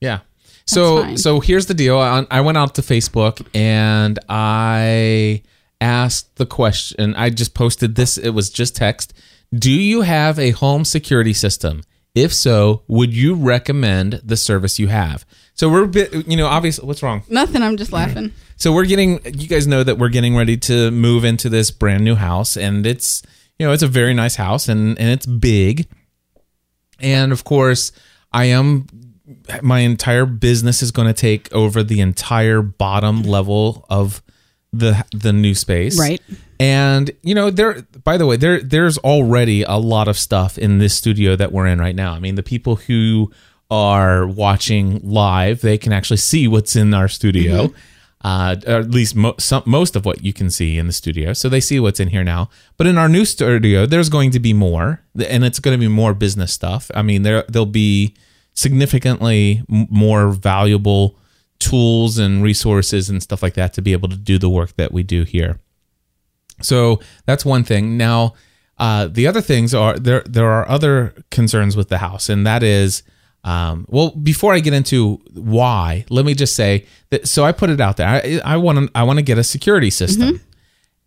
[0.00, 0.20] Yeah.
[0.66, 1.98] So so here's the deal.
[1.98, 5.42] I, I went out to Facebook and I
[5.82, 7.14] asked the question.
[7.16, 8.16] I just posted this.
[8.16, 9.12] It was just text.
[9.52, 11.82] Do you have a home security system?
[12.14, 15.26] If so, would you recommend the service you have?
[15.54, 17.22] So we're a bit, you know, obviously, what's wrong?
[17.28, 17.62] nothing.
[17.62, 18.32] I'm just laughing.
[18.56, 22.04] So we're getting, you guys know that we're getting ready to move into this brand
[22.04, 23.20] new house, and it's,
[23.58, 25.88] you know, it's a very nice house, and and it's big,
[27.00, 27.90] and of course,
[28.32, 28.86] I am,
[29.62, 34.22] my entire business is going to take over the entire bottom level of
[34.72, 36.20] the the new space, Right.
[36.58, 37.82] And you know, there.
[38.04, 41.66] By the way, there there's already a lot of stuff in this studio that we're
[41.66, 42.12] in right now.
[42.12, 43.30] I mean, the people who
[43.70, 47.72] are watching live, they can actually see what's in our studio.
[48.24, 51.32] Uh, or at least mo- some, most of what you can see in the studio.
[51.32, 52.50] So they see what's in here now.
[52.76, 55.88] But in our new studio, there's going to be more, and it's going to be
[55.88, 56.88] more business stuff.
[56.94, 58.14] I mean, there there'll be
[58.54, 61.18] significantly m- more valuable
[61.62, 64.92] tools and resources and stuff like that to be able to do the work that
[64.92, 65.60] we do here.
[66.60, 67.96] So that's one thing.
[67.96, 68.34] Now,
[68.78, 70.22] uh, the other things are there.
[70.26, 73.04] There are other concerns with the house, and that is,
[73.44, 77.28] um, well, before I get into why, let me just say that.
[77.28, 78.08] So I put it out there.
[78.08, 78.90] I, I want to.
[78.94, 80.40] I want to get a security system.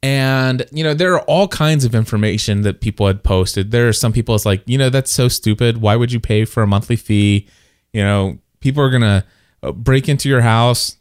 [0.04, 3.72] And you know there are all kinds of information that people had posted.
[3.72, 5.82] There are some people it's like you know that's so stupid.
[5.82, 7.48] Why would you pay for a monthly fee?
[7.92, 9.26] You know people are gonna
[9.72, 10.98] break into your house.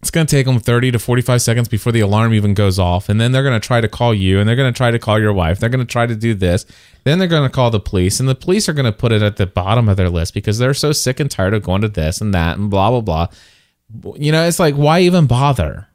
[0.00, 3.18] It's gonna take them thirty to forty-five seconds before the alarm even goes off, and
[3.18, 5.58] then they're gonna try to call you, and they're gonna try to call your wife.
[5.58, 6.66] They're gonna try to do this.
[7.04, 9.46] Then they're gonna call the police, and the police are gonna put it at the
[9.46, 12.34] bottom of their list because they're so sick and tired of going to this and
[12.34, 13.28] that and blah blah blah.
[14.16, 15.88] You know, it's like why even bother?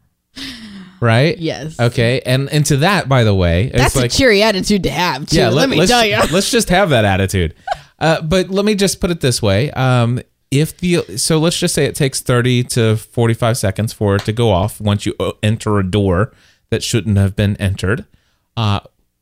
[1.02, 1.38] Right?
[1.38, 1.80] Yes.
[1.80, 2.22] Okay.
[2.26, 5.28] And and to that, by the way, it's That's like a cheery attitude to have.
[5.28, 5.38] Too.
[5.38, 5.50] yeah.
[5.50, 6.18] let, me us tell you.
[6.32, 7.56] let's just have that attitude.
[8.00, 10.20] Uh, but let me just put it this way: um,
[10.52, 14.34] if the so let's just say it takes thirty to forty-five seconds for it to
[14.34, 16.34] go off once you uh, enter a door
[16.70, 18.06] that shouldn't have been entered.
[18.58, 18.80] Uh,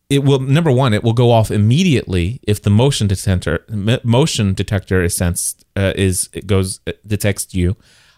[0.10, 3.66] it will number one, it will go off immediately if the motion detector
[4.04, 7.76] motion detector is sensed uh, is it goes it detects you.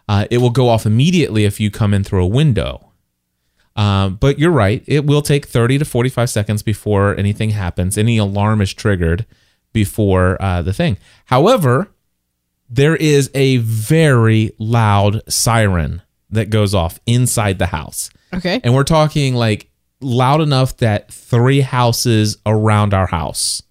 [0.08, 2.92] Uh, it will go off immediately if you come in through a window.
[3.76, 4.84] Um, but you're right.
[4.88, 7.98] It will take 30 to 45 seconds before anything happens.
[7.98, 9.26] Any alarm is triggered
[9.72, 10.98] before uh, the thing.
[11.26, 11.90] However,
[12.70, 18.10] there is a very loud siren that goes off inside the house.
[18.34, 18.62] okay.
[18.64, 19.70] And we're talking like
[20.02, 23.64] loud enough that three houses around our house,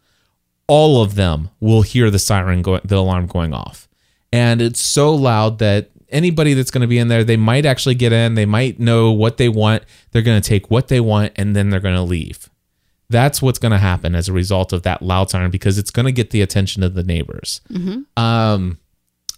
[0.66, 3.88] all of them will hear the siren going, the alarm going off.
[4.32, 7.94] And it's so loud that anybody that's going to be in there, they might actually
[7.94, 11.32] get in, they might know what they want, they're going to take what they want,
[11.36, 12.50] and then they're going to leave.
[13.08, 16.04] That's what's going to happen as a result of that loud siren because it's going
[16.04, 17.62] to get the attention of the neighbors.
[18.18, 18.78] Um,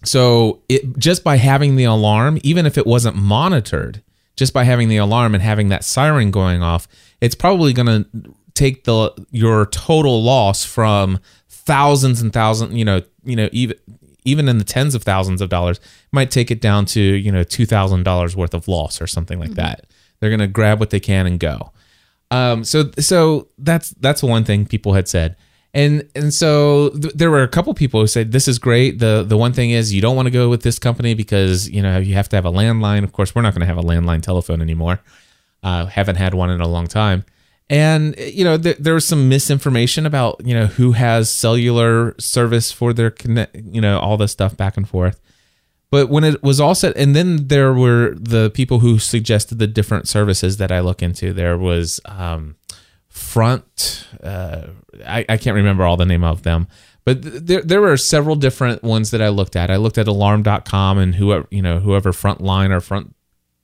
[0.03, 4.01] so it just by having the alarm, even if it wasn't monitored,
[4.35, 6.87] just by having the alarm and having that siren going off,
[7.19, 13.01] it's probably going to take the your total loss from thousands and thousands, you know,
[13.23, 13.77] you know, even
[14.23, 15.79] even in the tens of thousands of dollars,
[16.11, 19.39] might take it down to you know two thousand dollars worth of loss or something
[19.39, 19.85] like that.
[20.19, 21.71] They're going to grab what they can and go.
[22.29, 25.35] Um, so so that's that's one thing people had said,
[25.73, 28.99] and and so th- there were a couple people who said this is great.
[28.99, 31.81] the The one thing is you don't want to go with this company because you
[31.81, 33.03] know you have to have a landline.
[33.03, 34.99] Of course, we're not going to have a landline telephone anymore.
[35.63, 37.23] Uh, haven't had one in a long time,
[37.69, 42.71] and you know th- there was some misinformation about you know who has cellular service
[42.71, 45.21] for their connect, you know all this stuff back and forth.
[45.91, 49.67] But when it was all set, and then there were the people who suggested the
[49.67, 51.33] different services that I look into.
[51.33, 52.55] There was um,
[53.21, 54.07] Front.
[54.21, 54.67] Uh,
[55.05, 56.67] I, I can't remember all the name of them,
[57.05, 59.71] but th- there there were several different ones that I looked at.
[59.71, 63.15] I looked at Alarm.com and whoever you know whoever Frontline or Front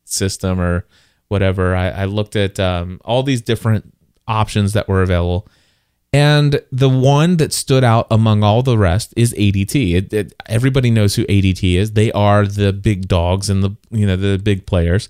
[0.06, 0.86] System or
[1.28, 1.76] whatever.
[1.76, 3.94] I, I looked at um, all these different
[4.28, 5.48] options that were available.
[6.14, 9.94] And the one that stood out among all the rest is ADT.
[9.94, 11.92] It, it, everybody knows who ADT is.
[11.94, 15.10] They are the big dogs and the you know the big players.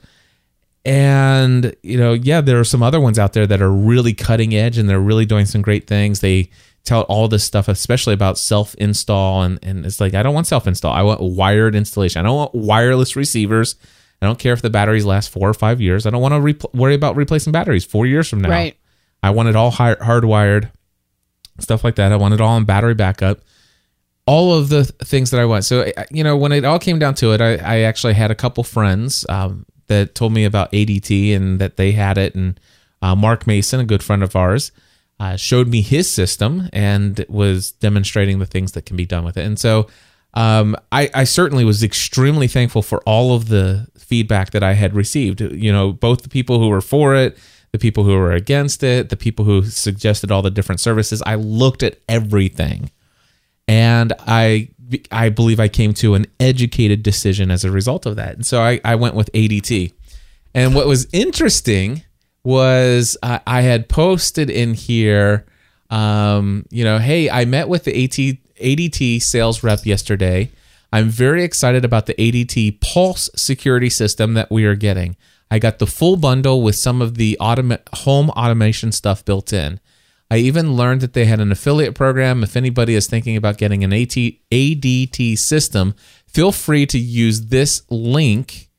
[0.88, 4.55] And you know, yeah, there are some other ones out there that are really cutting
[4.55, 6.21] edge and they're really doing some great things.
[6.21, 6.49] They
[6.85, 10.47] tell all this stuff, especially about self install, and and it's like I don't want
[10.47, 10.93] self install.
[10.93, 12.19] I want wired installation.
[12.21, 13.75] I don't want wireless receivers.
[14.21, 16.05] I don't care if the batteries last four or five years.
[16.05, 18.49] I don't want to repl- worry about replacing batteries four years from now.
[18.49, 18.77] Right.
[19.21, 20.71] I want it all hard- hardwired,
[21.59, 22.11] stuff like that.
[22.11, 23.41] I want it all on battery backup.
[24.28, 25.65] All of the things that I want.
[25.65, 28.36] So, you know, when it all came down to it, I, I actually had a
[28.36, 32.36] couple friends um, that told me about ADT and that they had it.
[32.36, 32.59] And
[33.01, 34.71] uh, Mark Mason, a good friend of ours,
[35.19, 39.38] uh, showed me his system and was demonstrating the things that can be done with
[39.38, 39.45] it.
[39.45, 39.88] And so
[40.34, 44.93] um, I, I certainly was extremely thankful for all of the feedback that I had
[44.93, 45.41] received.
[45.41, 47.38] You know, both the people who were for it,
[47.71, 51.23] the people who were against it, the people who suggested all the different services.
[51.25, 52.91] I looked at everything
[53.68, 54.70] and I
[55.11, 58.36] I believe I came to an educated decision as a result of that.
[58.36, 59.93] And so I, I went with ADT.
[60.53, 62.03] And what was interesting
[62.43, 65.45] was I, had posted in here,
[65.89, 70.49] um, you know, hey, I met with the AT, ADT sales rep yesterday.
[70.93, 75.18] I'm very excited about the ADT Pulse security system that we are getting.
[75.51, 79.82] I got the full bundle with some of the automa- home automation stuff built in.
[80.30, 82.43] I even learned that they had an affiliate program.
[82.43, 84.15] If anybody is thinking about getting an AT,
[84.51, 85.95] ADT system,
[86.28, 88.69] feel free to use this link.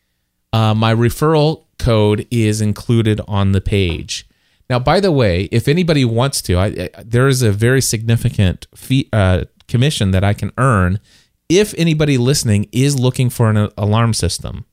[0.53, 4.29] Uh, my referral code is included on the page.
[4.69, 8.67] Now, by the way, if anybody wants to, I, I, there is a very significant
[8.75, 11.01] fee, uh, commission that I can earn
[11.49, 14.67] if anybody listening is looking for an alarm system.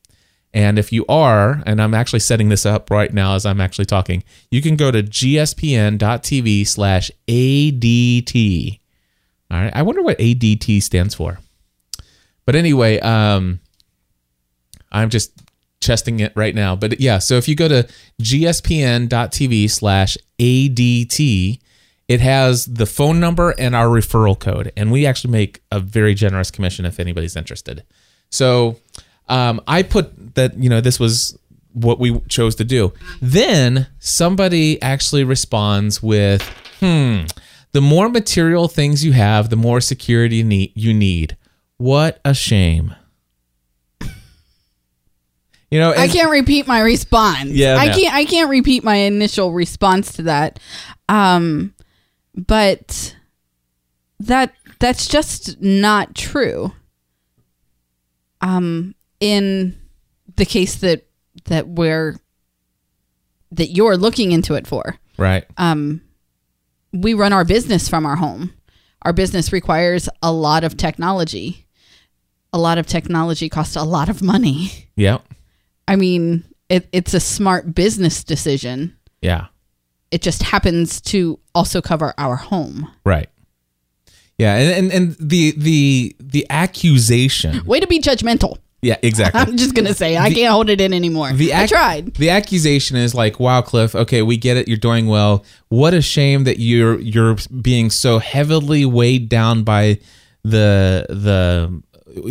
[0.55, 3.87] And if you are, and I'm actually setting this up right now as I'm actually
[3.87, 8.79] talking, you can go to gspn.tv slash ADT.
[9.51, 9.75] All right.
[9.75, 11.39] I wonder what ADT stands for.
[12.45, 13.59] But anyway, um,
[14.93, 15.33] I'm just
[15.81, 16.73] testing it right now.
[16.73, 17.85] But yeah, so if you go to
[18.21, 21.59] gspn.tv slash ADT,
[22.07, 24.71] it has the phone number and our referral code.
[24.77, 27.83] And we actually make a very generous commission if anybody's interested.
[28.29, 28.77] So
[29.27, 31.37] um, I put that, you know, this was
[31.73, 32.93] what we chose to do.
[33.21, 36.41] Then somebody actually responds with,
[36.79, 37.23] hmm,
[37.73, 40.71] the more material things you have, the more security you need.
[40.75, 41.35] You need.
[41.77, 42.95] What a shame.
[45.71, 47.49] You know, I can't repeat my response.
[47.49, 47.95] Yeah, I no.
[47.95, 48.13] can't.
[48.13, 50.59] I can't repeat my initial response to that.
[51.09, 51.73] Um,
[52.33, 53.15] but
[54.19, 56.71] that that's just not true.
[58.39, 59.75] Um, in
[60.35, 61.07] the case that
[61.45, 62.17] that we're
[63.51, 65.45] that you're looking into it for, right.
[65.57, 66.01] um,
[66.91, 68.53] we run our business from our home.
[69.03, 71.67] Our business requires a lot of technology.
[72.51, 74.89] A lot of technology costs a lot of money.
[74.95, 75.19] Yeah.
[75.87, 78.97] I mean, it, it's a smart business decision.
[79.21, 79.47] Yeah.
[80.09, 82.91] It just happens to also cover our home.
[83.05, 83.29] Right.
[84.37, 87.65] Yeah, and, and and the the the accusation.
[87.65, 88.57] Way to be judgmental.
[88.85, 89.41] Yeah, exactly.
[89.41, 91.33] I'm just gonna say I can't hold it in anymore.
[91.33, 92.13] The I tried.
[92.13, 93.95] The accusation is like, "Wow, Cliff.
[93.95, 94.67] Okay, we get it.
[94.67, 95.43] You're doing well.
[95.69, 99.97] What a shame that you're you're being so heavily weighed down by
[100.43, 101.81] the the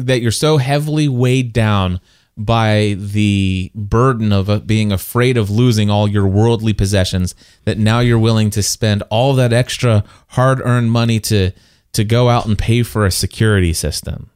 [0.00, 2.00] that you're so heavily weighed down
[2.36, 7.34] by the burden of uh, being afraid of losing all your worldly possessions
[7.64, 11.50] that now you're willing to spend all that extra hard-earned money to
[11.94, 14.30] to go out and pay for a security system."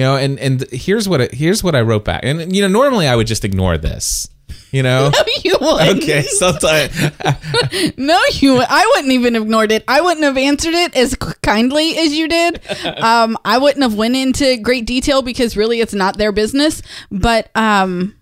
[0.00, 2.20] You know, and and here's what I, here's what I wrote back.
[2.24, 4.26] And you know, normally I would just ignore this.
[4.72, 5.10] You know.
[5.12, 6.02] no, you wouldn't.
[6.02, 6.96] okay, sometimes
[7.98, 8.54] No, you.
[8.54, 9.84] would- I wouldn't even ignored it.
[9.86, 12.62] I wouldn't have answered it as kindly as you did.
[12.96, 16.80] Um, I wouldn't have went into great detail because really it's not their business.
[17.10, 18.16] But um,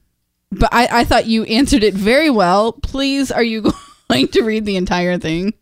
[0.51, 2.73] but I, I thought you answered it very well.
[2.73, 3.71] Please, are you
[4.11, 5.55] going to read the entire thing?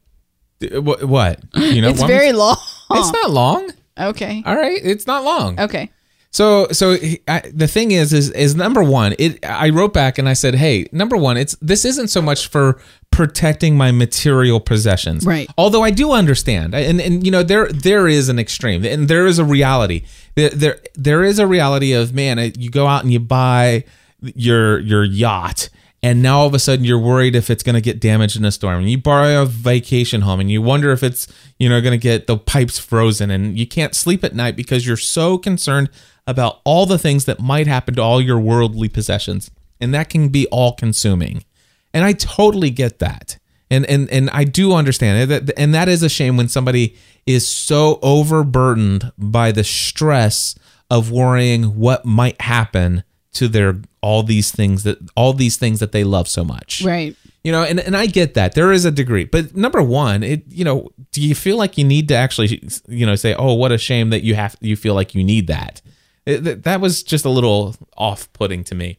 [0.72, 1.40] what, what?
[1.54, 2.56] You know, It's very long.
[2.90, 3.70] It's not long.
[3.98, 4.42] Okay.
[4.46, 5.60] All right, it's not long.
[5.60, 5.90] Okay.
[6.37, 9.14] So, so I, the thing is, is, is number one.
[9.18, 9.43] It.
[9.43, 12.78] I wrote back and I said, "Hey, number one, it's this isn't so much for
[13.11, 15.49] protecting my material possessions, Right.
[15.57, 19.26] Although I do understand, and and you know, there there is an extreme, and there
[19.26, 20.05] is a reality.
[20.34, 22.53] There there, there is a reality of man.
[22.59, 23.84] You go out and you buy
[24.20, 25.70] your your yacht.
[26.03, 28.45] And now all of a sudden you're worried if it's going to get damaged in
[28.45, 28.80] a storm.
[28.80, 31.26] And you borrow a vacation home and you wonder if it's,
[31.59, 34.87] you know, going to get the pipes frozen and you can't sleep at night because
[34.87, 35.89] you're so concerned
[36.26, 39.50] about all the things that might happen to all your worldly possessions.
[39.80, 41.44] And that can be all consuming.
[41.92, 43.38] And I totally get that.
[43.70, 45.50] And and and I do understand it.
[45.56, 46.96] And that is a shame when somebody
[47.26, 50.54] is so overburdened by the stress
[50.88, 53.02] of worrying what might happen
[53.32, 56.82] to their all these things that all these things that they love so much.
[56.82, 57.16] Right.
[57.42, 58.54] You know, and, and I get that.
[58.54, 59.24] There is a degree.
[59.24, 63.04] But number one, it you know, do you feel like you need to actually you
[63.04, 65.82] know say, "Oh, what a shame that you have you feel like you need that."
[66.26, 68.98] It, that- that was just a little off-putting to me.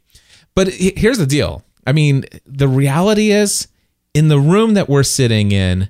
[0.55, 1.63] But here's the deal.
[1.85, 3.67] I mean, the reality is,
[4.13, 5.89] in the room that we're sitting in,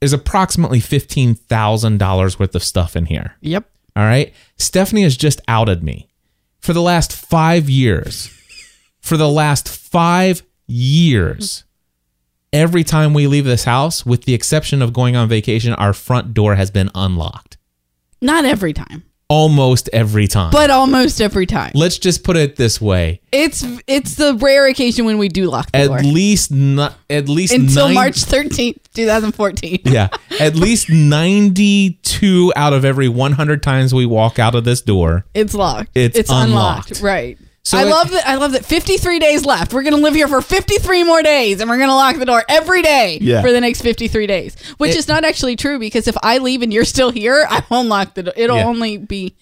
[0.00, 3.34] is approximately fifteen thousand dollars worth of stuff in here.
[3.42, 3.68] Yep.
[3.94, 4.32] All right.
[4.56, 6.08] Stephanie has just outed me
[6.60, 8.30] for the last five years.
[9.00, 11.64] For the last five years,
[12.52, 16.32] every time we leave this house, with the exception of going on vacation, our front
[16.34, 17.56] door has been unlocked
[18.22, 20.50] Not every time, almost every time.
[20.50, 21.70] but almost every time.
[21.74, 25.70] let's just put it this way: It's it's the rare occasion when we do lock
[25.72, 26.00] the at door.
[26.00, 29.80] least not at least Until nine- March 13th, 2014.
[29.84, 30.08] Yeah,
[30.38, 35.24] at least ninety-two out of every one hundred times we walk out of this door,
[35.34, 35.90] It's locked.
[35.94, 36.90] It's unlocked.
[36.90, 37.00] unlocked.
[37.00, 37.38] Right.
[37.70, 38.26] So I it- love that.
[38.26, 38.64] I love that.
[38.64, 39.72] Fifty-three days left.
[39.72, 42.82] We're gonna live here for fifty-three more days, and we're gonna lock the door every
[42.82, 43.42] day Yeah.
[43.42, 44.56] for the next fifty-three days.
[44.78, 47.62] Which It- is not actually true because if I leave and you're still here, I
[47.70, 48.34] won't lock the door.
[48.36, 48.66] It'll Yeah.
[48.66, 49.34] only be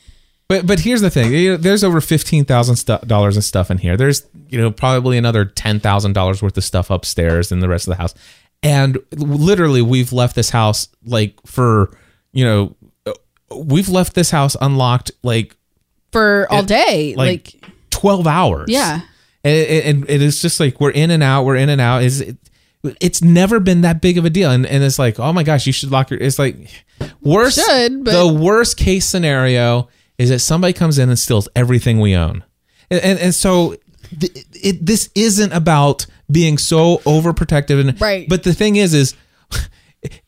[0.48, 3.96] But but here's the thing: there's over fifteen thousand dollars in stuff in here.
[3.96, 7.86] There's you know probably another ten thousand dollars worth of stuff upstairs in the rest
[7.86, 8.14] of the house,
[8.62, 11.90] and literally we've left this house like for
[12.32, 12.76] you know
[13.06, 13.12] uh,
[13.54, 15.54] we've left this house unlocked like
[16.12, 17.14] for all day.
[17.16, 18.66] like, Like, twelve hours.
[18.68, 19.00] Yeah.
[19.44, 21.44] and, and it is just like we're in and out.
[21.44, 22.02] We're in and out.
[22.02, 22.36] Is it?
[23.00, 25.66] It's never been that big of a deal, and, and it's like, oh my gosh,
[25.66, 26.20] you should lock your.
[26.20, 26.56] It's like
[27.20, 27.58] worst.
[27.58, 32.14] Should, but- the worst case scenario is that somebody comes in and steals everything we
[32.14, 32.44] own,
[32.90, 33.76] and and, and so
[34.18, 38.28] th- it, this isn't about being so overprotective and Right.
[38.28, 39.14] But the thing is, is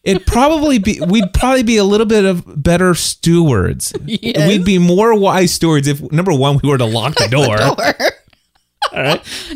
[0.04, 3.92] it probably be we'd probably be a little bit of better stewards.
[4.06, 4.48] Yes.
[4.48, 7.56] We'd be more wise stewards if number one we were to lock the door.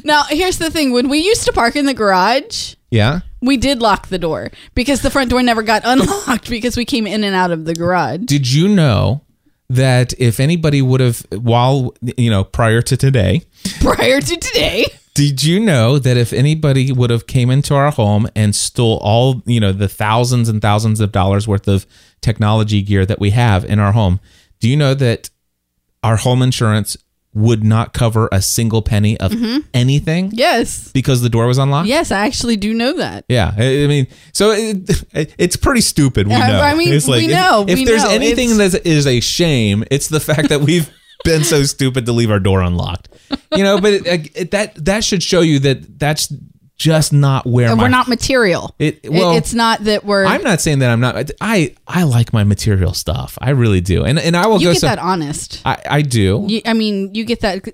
[0.04, 3.20] now here's the thing: when we used to park in the garage, Yeah.
[3.40, 7.06] we did lock the door because the front door never got unlocked because we came
[7.06, 8.20] in and out of the garage.
[8.24, 9.22] Did you know
[9.70, 13.42] that if anybody would have, while, you know, prior to today,
[13.80, 18.28] Prior to today, did you know that if anybody would have came into our home
[18.34, 21.86] and stole all, you know, the thousands and thousands of dollars worth of
[22.20, 24.18] technology gear that we have in our home,
[24.58, 25.30] do you know that
[26.02, 26.96] our home insurance
[27.32, 29.58] would not cover a single penny of mm-hmm.
[29.72, 31.88] anything yes, because the door was unlocked?
[31.88, 33.24] yes, I actually do know that.
[33.28, 35.04] Yeah, I I mean, so it,
[35.38, 36.28] it's pretty stupid.
[36.28, 36.60] We I- know.
[36.60, 38.10] I mean, it's we if- know, If, we there's know.
[38.10, 40.88] anything It's- that is a shame, it's the fact that we've
[41.24, 43.08] been so stupid to leave our door unlocked.
[43.52, 46.32] You know, but it, it, that that should show you that that's
[46.76, 48.74] just not where And my, we're not material.
[48.78, 50.24] It- well, it's not that we're.
[50.24, 51.30] I'm not saying that I'm not.
[51.40, 53.38] I I like my material stuff.
[53.40, 54.72] I really do, and and I will you go.
[54.72, 55.62] get so, that honest.
[55.64, 56.44] I I do.
[56.48, 57.64] You, I mean, you get that.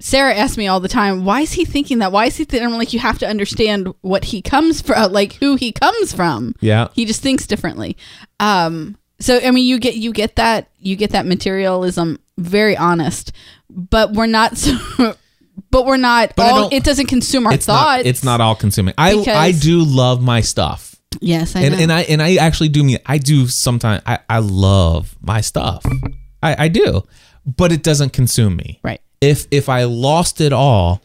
[0.00, 2.10] Sarah asks me all the time, "Why is he thinking that?
[2.12, 2.62] Why is he?" Th-?
[2.62, 6.54] I'm like, you have to understand what he comes from, like who he comes from.
[6.60, 6.88] Yeah.
[6.94, 7.96] he just thinks differently.
[8.40, 13.32] Um, so I mean, you get you get that you get that materialism very honest,
[13.70, 15.14] but we're not so.
[15.70, 16.68] But we're not But all.
[16.72, 17.98] It doesn't consume our It's thoughts.
[17.98, 18.06] not.
[18.06, 18.94] It's not all consuming.
[18.98, 20.94] I I do love my stuff.
[21.20, 21.80] Yes, I and know.
[21.80, 25.84] and I and I actually do mean I do sometimes I, I love my stuff.
[26.42, 27.02] I, I do.
[27.44, 28.78] But it doesn't consume me.
[28.82, 29.00] right.
[29.20, 31.02] If if I lost it all,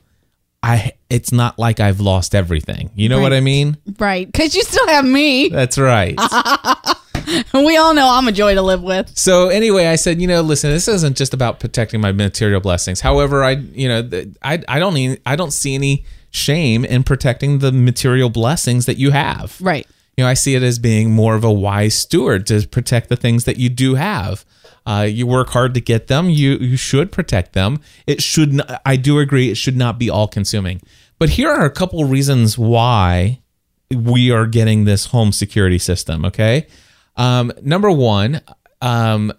[0.63, 2.91] I it's not like I've lost everything.
[2.95, 3.77] You know what I mean?
[3.99, 4.25] Right.
[4.27, 5.49] Because you still have me.
[5.49, 6.15] That's right.
[7.53, 9.17] we all know I'm a joy to live with.
[9.17, 13.01] so anyway, I said, you know, listen, this isn't just about protecting my material blessings.
[13.01, 14.09] However, I you know,
[14.41, 18.97] I I don't need I don't see any shame in protecting the material blessings that
[18.97, 19.57] you have.
[19.59, 19.87] Right.
[20.17, 23.15] you know, I see it as being more of a wise steward to protect the
[23.15, 24.45] things that you do have.
[24.85, 26.29] Uh, you work hard to get them.
[26.29, 27.79] You you should protect them.
[28.07, 28.53] It should.
[28.53, 29.49] Not, I do agree.
[29.51, 30.81] It should not be all consuming.
[31.19, 33.41] But here are a couple reasons why
[33.93, 36.25] we are getting this home security system.
[36.25, 36.65] Okay,
[37.19, 38.41] um, number one,
[38.81, 39.31] um,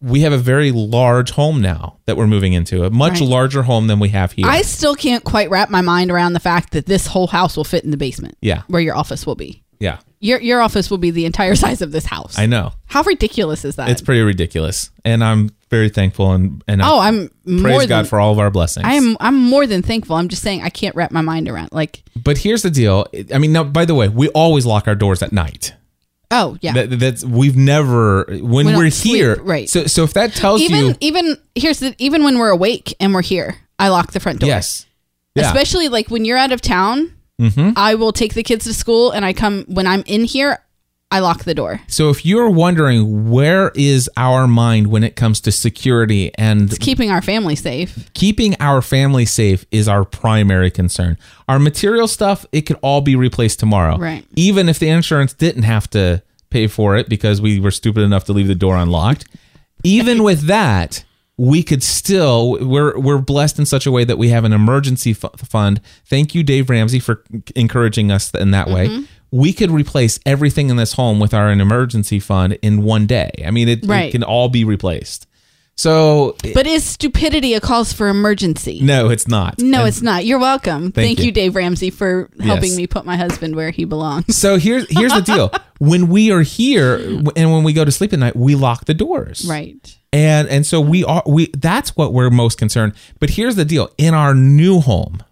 [0.00, 2.84] we have a very large home now that we're moving into.
[2.84, 3.28] A much Right.
[3.28, 4.46] larger home than we have here.
[4.46, 7.64] I still can't quite wrap my mind around the fact that this whole house will
[7.64, 8.36] fit in the basement.
[8.42, 8.62] Yeah.
[8.68, 9.62] Where your office will be.
[9.80, 12.38] yeah, Your your office will be the entire size of this house.
[12.38, 12.72] I know.
[12.86, 13.88] How ridiculous is that?
[13.90, 17.88] It's pretty ridiculous, and I'm very thankful and and I oh, I'm praise more God
[17.88, 18.86] than for all of our blessings.
[18.86, 20.16] I am I'm more than thankful.
[20.16, 23.06] I'm just saying I can't wrap my mind around like But here's the deal.
[23.34, 25.72] I mean, now, by the way, we always lock our doors at night.
[26.30, 26.72] Oh yeah.
[26.72, 29.36] That, that's we've never when we we're sleep, here.
[29.42, 29.68] right.
[29.68, 33.14] So so if that tells even you even here's the even when we're awake and
[33.14, 34.48] we're here, I lock the front door.
[34.48, 34.86] yes,
[35.34, 37.70] yeah, Especially like when you're out of town, mm-hmm.
[37.76, 40.63] I will take the kids to school and I come when I'm in here,
[41.14, 41.80] I lock the door.
[41.86, 47.10] so if you're wondering where is our mind when it comes to security and Keeping
[47.10, 48.12] our family safe.
[48.14, 51.16] keeping our family safe is our primary concern.
[51.48, 53.96] Our material stuff, it could all be replaced tomorrow.
[53.96, 54.24] Right.
[54.36, 58.24] Even if the insurance didn't have to pay for it because we were stupid enough
[58.24, 59.26] to leave the door unlocked.
[59.82, 61.04] Even with that,
[61.36, 65.12] we could still we're we're blessed in such a way that we have an emergency
[65.12, 65.80] fu- fund.
[66.06, 67.24] Thank you, Dave Ramsey, for
[67.56, 69.00] encouraging us in that Mm-hmm.
[69.02, 69.06] way.
[69.34, 73.30] We could replace everything in this home with our emergency fund in one day.
[73.44, 75.26] I mean, it, it can all be replaced.
[75.76, 78.78] So But is stupidity a cause for emergency?
[78.80, 79.58] no, it's not.
[79.58, 80.24] No, And it's not.
[80.24, 80.92] You're welcome.
[80.92, 81.26] Thank, you.
[81.26, 81.32] you.
[81.32, 82.76] Dave Ramsey, for helping Yes.
[82.76, 84.36] me put my husband where he belongs.
[84.36, 85.50] So here's here's the deal.
[85.80, 86.94] When we are here
[87.34, 89.44] and when we go to sleep at night, we lock the doors.
[89.50, 89.98] Right.
[90.12, 92.92] And and so we are we that's what we're most concerned.
[93.18, 93.90] But here's the deal.
[93.98, 95.24] In our new home,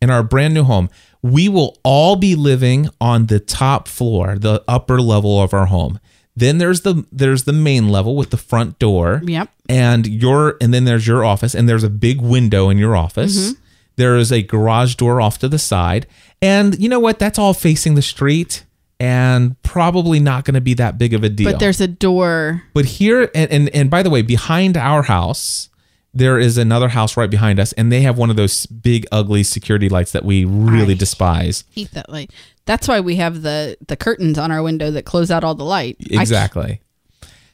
[0.00, 0.88] in our brand new home,
[1.22, 6.00] we will all be living on the top floor, the upper level of our home.
[6.36, 9.20] Then there's the there's the main level with the front door.
[9.24, 9.50] Yep.
[9.68, 13.36] And your and then there's your office and there's a big window in your office.
[13.36, 13.60] Mm-hmm.
[13.96, 16.06] There is a garage door off to the side.
[16.40, 17.18] And you know what?
[17.18, 18.64] That's all facing the street
[19.00, 21.50] and probably not going to be that big of a deal.
[21.50, 22.62] But there's a door.
[22.74, 25.69] But here, and, and and by the way, behind our house,
[26.12, 29.42] there is another house right behind us, and they have one of those big, ugly
[29.42, 31.64] security lights that we really I despise.
[31.70, 32.32] Hate that light.
[32.66, 35.64] That's why we have the the curtains on our window that close out all the
[35.64, 35.96] light.
[36.10, 36.80] Exactly.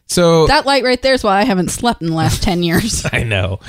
[0.09, 3.05] So that light right there is why I haven't slept in the last ten years.
[3.13, 3.61] I know.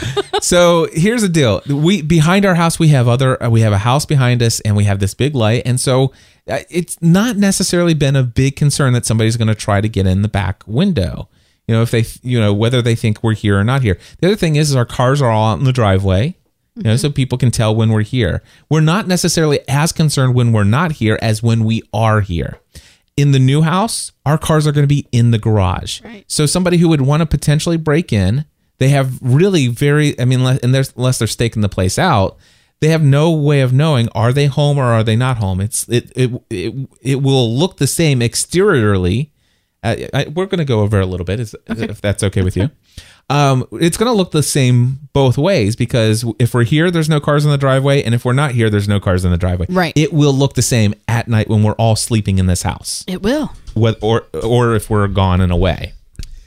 [0.41, 4.05] so here's the deal: we behind our house we have other we have a house
[4.05, 6.13] behind us, and we have this big light, and so
[6.47, 10.05] uh, it's not necessarily been a big concern that somebody's going to try to get
[10.07, 11.27] in the back window.
[11.67, 13.99] You know, if they, you know, whether they think we're here or not here.
[14.19, 16.35] The other thing is, is our cars are all out in the driveway.
[16.75, 16.97] You know, mm-hmm.
[16.97, 18.43] so people can tell when we're here.
[18.69, 22.59] We're not necessarily as concerned when we're not here as when we are here.
[23.17, 26.01] In the new house, our cars are going to be in the garage.
[26.03, 26.23] Right.
[26.27, 28.45] So somebody who would want to potentially break in,
[28.77, 32.37] they have really very, I mean, and there's, unless they're staking the place out,
[32.79, 35.59] they have no way of knowing are they home or are they not home.
[35.59, 39.31] It's it it it, it will look the same exteriorly.
[39.83, 42.57] Uh, I, we're going to go over a little bit, is- if that's okay with
[42.57, 42.69] you.
[43.29, 47.19] Um, it's going to look the same both ways because if we're here, there's no
[47.19, 49.65] cars in the driveway, and if we're not here, there's no cars in the driveway.
[49.69, 49.93] Right.
[49.95, 53.21] It will look the same at night when we're all sleeping in this house, it
[53.21, 53.51] will.
[53.75, 55.93] Whether, or or if we're gone and away.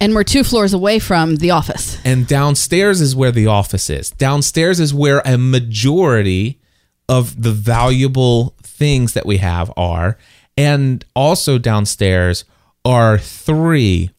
[0.01, 1.99] And we're two floors away from the office.
[2.07, 4.11] And downstairs is where the office is.
[4.13, 6.59] Downstairs is where a majority
[7.11, 10.17] of the valuable things that we have are.
[10.57, 12.45] And also downstairs
[12.85, 14.11] are three,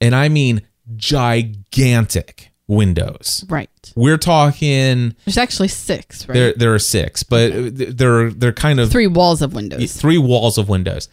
[0.00, 0.62] and I mean
[0.96, 3.44] gigantic windows.
[3.48, 3.68] Right.
[3.94, 6.34] We're talking There's actually six, right?
[6.34, 9.92] there there are six, but they're they're kind of Three walls of windows.
[9.94, 11.08] three walls of windows.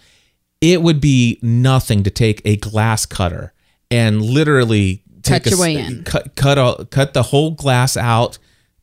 [0.62, 3.54] It would be nothing to take a glass cutter
[3.90, 6.04] and literally take Cut your a, way in.
[6.04, 8.38] cut cut a, cut the whole glass out,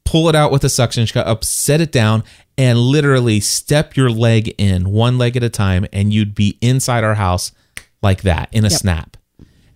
[0.04, 2.24] pull it out with a suction cup, set it down,
[2.58, 7.04] and literally step your leg in one leg at a time, and you'd be inside
[7.04, 7.52] our house
[8.02, 9.16] like that in a snap.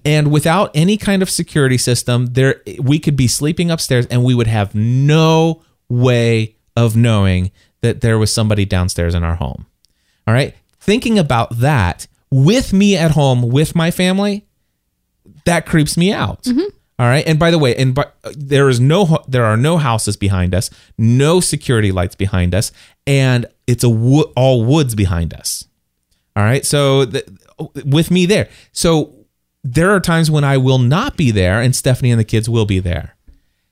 [0.05, 4.35] And without any kind of security system, there we could be sleeping upstairs and we
[4.35, 7.53] would have no way of knowing
[7.83, 9.67] that there was somebody downstairs in our home.
[10.27, 10.55] All right?
[10.81, 14.47] Thinking about that with me at home with my family,
[15.45, 16.43] that creeps me out.
[16.45, 16.77] Mm-hmm.
[16.99, 17.27] All right?
[17.27, 20.71] And by the way, and but there is no there are no houses behind us,
[20.99, 22.73] no security lights behind us,
[23.07, 25.67] and it's a wo- all woods behind us.
[26.35, 26.65] All right.
[26.65, 27.27] So th-
[27.59, 28.49] Oh, with me there.
[28.73, 29.15] So
[29.65, 32.67] there are times when I will not be there and Stephanie and the kids will
[32.67, 33.17] be there.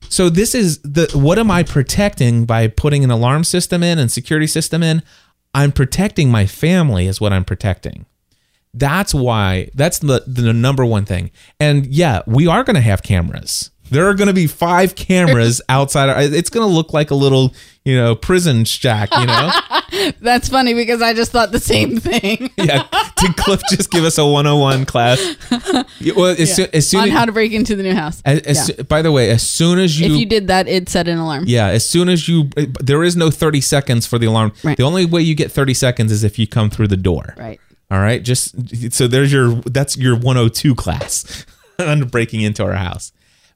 [0.08, 4.10] So this is the what am I protecting by putting an alarm system in and
[4.10, 5.02] security system in?
[5.54, 8.06] I'm protecting my family is what I'm protecting.
[8.72, 11.30] That's why that's the the number one thing.
[11.58, 13.70] And yeah, we are going to have cameras.
[13.90, 16.08] There are going to be five cameras outside.
[16.08, 17.54] Our, it's going to look like a little,
[17.84, 19.50] you know, prison shack, you know.
[20.20, 22.86] That's funny because I just thought the same thing yeah.
[23.20, 25.20] Did Cliff just give us a 101 class?
[26.16, 28.22] Well, as, soon, as soon on as, how to break into the new house.
[28.24, 28.82] as, as Yeah.
[28.84, 31.44] by the way, as soon as you, if you did that, it set an alarm.
[31.46, 34.52] yeah, as soon as you, eh, there is no 30 seconds for the alarm.
[34.64, 34.76] Right.
[34.78, 37.34] The only way you get 30 seconds is if you come through the door.
[37.36, 37.60] Right.
[37.90, 38.22] All right.
[38.22, 41.44] Just so there's your, that's your 102 class
[41.78, 43.12] on breaking into our house.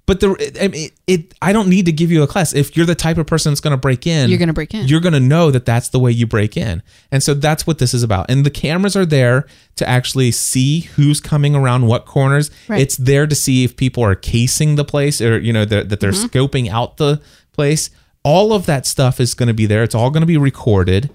[0.07, 2.53] But the, I mean, it, I don't need to give you a class.
[2.55, 4.87] If you're the type of person that's going to break in, You're gonna break in.
[4.87, 6.83] You're going to know that that's the way you break in.
[7.11, 8.31] And so that's what this is about.
[8.31, 9.47] And the cameras are there
[9.77, 12.51] to actually see who's coming around what corners.
[12.69, 12.83] Right.
[12.83, 16.01] It's there to see if people are casing the place or, you know, that that
[16.01, 16.39] they're Mm-hmm.
[16.39, 17.89] scoping out the place.
[18.25, 19.83] All of that stuff is going to be there.
[19.83, 21.09] It's all going to be recorded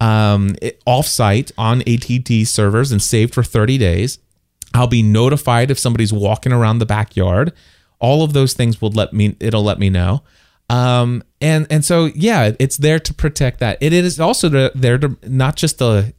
[0.00, 4.18] um, it, off-site on ADT servers and saved for 30 days.
[4.74, 7.52] I'll be notified if somebody's walking around the backyard.
[7.98, 9.36] All of those things will let me.
[9.40, 10.22] It'll let me know.
[10.70, 13.78] Um, and and so yeah, it's there to protect that.
[13.80, 16.14] It is also to, there to not just to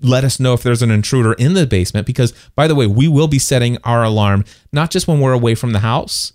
[0.00, 2.06] let us know if there's an intruder in the basement.
[2.06, 5.54] Because by the way, we will be setting our alarm not just when we're away
[5.54, 6.32] from the house,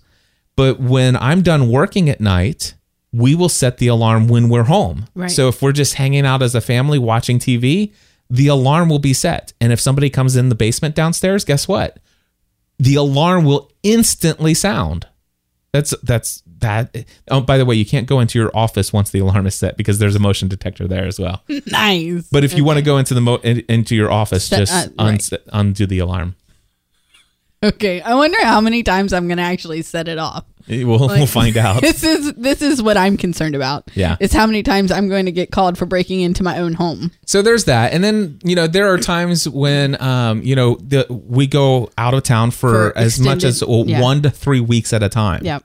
[0.56, 2.74] But when I'm done working at night,
[3.12, 5.06] we will set the alarm when we're home.
[5.14, 5.30] Right.
[5.30, 7.92] So if we're just hanging out as a family watching TV,
[8.28, 9.52] the alarm will be set.
[9.60, 11.98] And if somebody comes in the basement downstairs, guess what?
[12.78, 15.06] The alarm will instantly sound.
[15.72, 16.94] That's that's that.
[17.30, 19.76] Oh, by the way, you can't go into your office once the alarm is set
[19.76, 21.42] because there's a motion detector there as well.
[21.66, 22.28] nice.
[22.30, 24.88] But if you want to go into the mo- in, into your office, just uh,
[24.98, 25.18] un-
[25.52, 26.36] undo the alarm.
[27.62, 30.44] Okay, I wonder how many times I'm gonna actually set it off.
[30.68, 31.80] We'll, we'll find out.
[31.88, 33.90] This is this is what I'm concerned about.
[33.94, 34.16] Yeah.
[34.20, 37.10] is how many times I'm going to get called for breaking into my own home.
[37.26, 41.06] So there's that, and then you know there are times when um you know the,
[41.10, 44.00] we go out of town for, For as much as extended- yeah.
[44.02, 45.44] one to three weeks at a time.
[45.44, 45.64] Yep.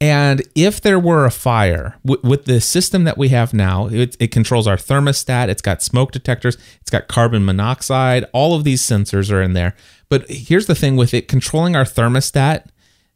[0.00, 4.16] And if there were a fire w- with the system that we have now, it,
[4.20, 5.48] it controls our thermostat.
[5.48, 6.58] It's got smoke detectors.
[6.82, 8.26] It's got carbon monoxide.
[8.32, 9.74] All of these sensors are in there.
[10.14, 12.66] But here's the thing with it controlling our thermostat,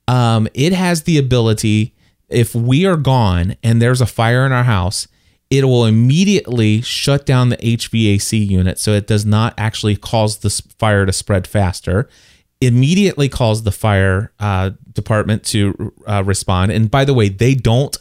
[0.09, 1.95] um, it has the ability,
[2.29, 5.07] if we are gone and there's a fire in our house,
[5.49, 10.51] it will immediately shut down the HVAC unit so it does not actually cause the
[10.81, 12.09] fire to spread faster.
[12.61, 16.73] Immediately calls the fire uh, department to uh, respond.
[16.73, 17.97] And by the way, they don't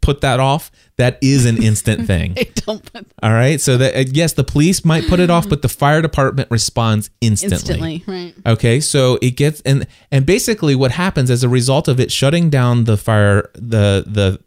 [0.00, 0.70] put that off.
[0.96, 2.36] That is an instant thing.
[2.54, 3.60] Don't put All right.
[3.60, 7.10] So that uh, yes, the police might put it off, but the fire department responds
[7.20, 7.94] instantly.
[7.96, 8.04] instantly.
[8.06, 8.34] Right.
[8.46, 12.50] Okay, so it gets and and basically what happens as a result of it shutting
[12.50, 14.40] down the fire the the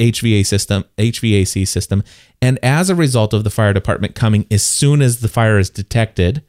[0.00, 2.02] HVA system HVAC system
[2.42, 5.70] and as a result of the fire department coming as soon as the fire is
[5.70, 6.42] detected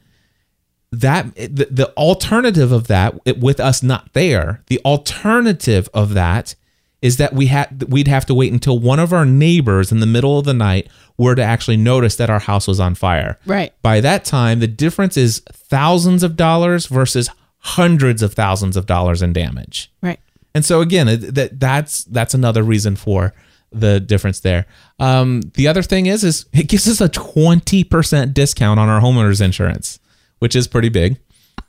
[0.90, 6.56] that the, the alternative of that it- with us not there the alternative of that
[7.02, 10.06] is that we had we'd have to wait until one of our neighbors in the
[10.06, 10.88] middle of the night
[11.18, 13.72] were to actually notice that our house was on fire Right.
[13.82, 17.28] by that time the difference is thousands of dollars versus
[17.58, 20.20] hundreds of thousands of dollars in damage Right.
[20.54, 23.34] and so again that that's that's another reason for
[23.72, 24.64] the difference there
[24.98, 29.40] um, the other thing is is it gives us a 20% discount on our homeowners
[29.42, 29.98] insurance
[30.38, 31.18] which is pretty big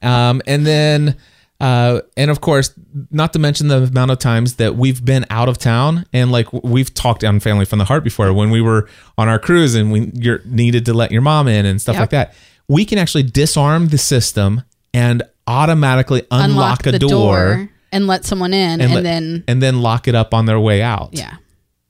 [0.02, 1.18] um, and then
[1.60, 2.74] uh, and of course
[3.12, 6.52] not to mention the amount of times that we've been out of town and like
[6.54, 8.88] we've talked on family from the heart before when we were
[9.18, 12.02] on our cruise and we you're needed to let your mom in and stuff Yep.
[12.02, 12.34] like that
[12.68, 14.62] we can actually disarm the system
[14.94, 19.82] and automatically unlock, a the door, and let someone in, and, let- then and then
[19.82, 21.38] lock it up on their way out yeah.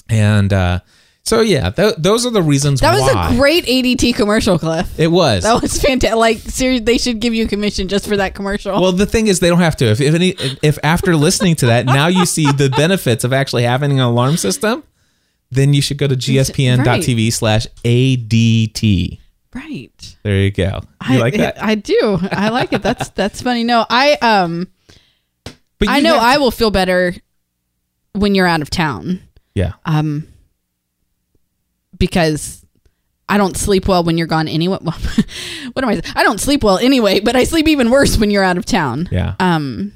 [0.09, 0.80] and uh,
[1.28, 4.97] so yeah th- those are the reasons That was why a great ADT commercial, Cliff.
[4.99, 6.17] it was That was fantastic.
[6.17, 8.80] Like, seriously, they should give you a commission just for that commercial.
[8.80, 9.86] Well, the thing is, they don't have to.
[9.86, 13.63] If if, any, if after listening to that, now you see the benefits of actually
[13.63, 14.84] having an alarm system,
[15.51, 19.19] then you should go to gspn.tv slash ADT.
[19.53, 20.15] right.
[20.23, 20.82] There you go.
[21.09, 21.61] You I, like that?
[21.61, 22.19] I do.
[22.32, 22.82] I like it.
[22.82, 23.63] That's that's funny.
[23.63, 24.67] No, I um
[25.80, 27.13] But I know have I will feel better
[28.13, 29.21] when you're out of town.
[29.55, 29.73] Yeah.
[29.86, 30.28] Um
[31.98, 32.66] because
[33.30, 34.78] I don't sleep well when you're gone anyway.
[34.88, 34.98] Well,
[35.74, 36.02] what am I?
[36.16, 39.10] I don't sleep well anyway, but I sleep even worse when you're out of town.
[39.12, 39.36] Yeah.
[39.39, 39.93] Um,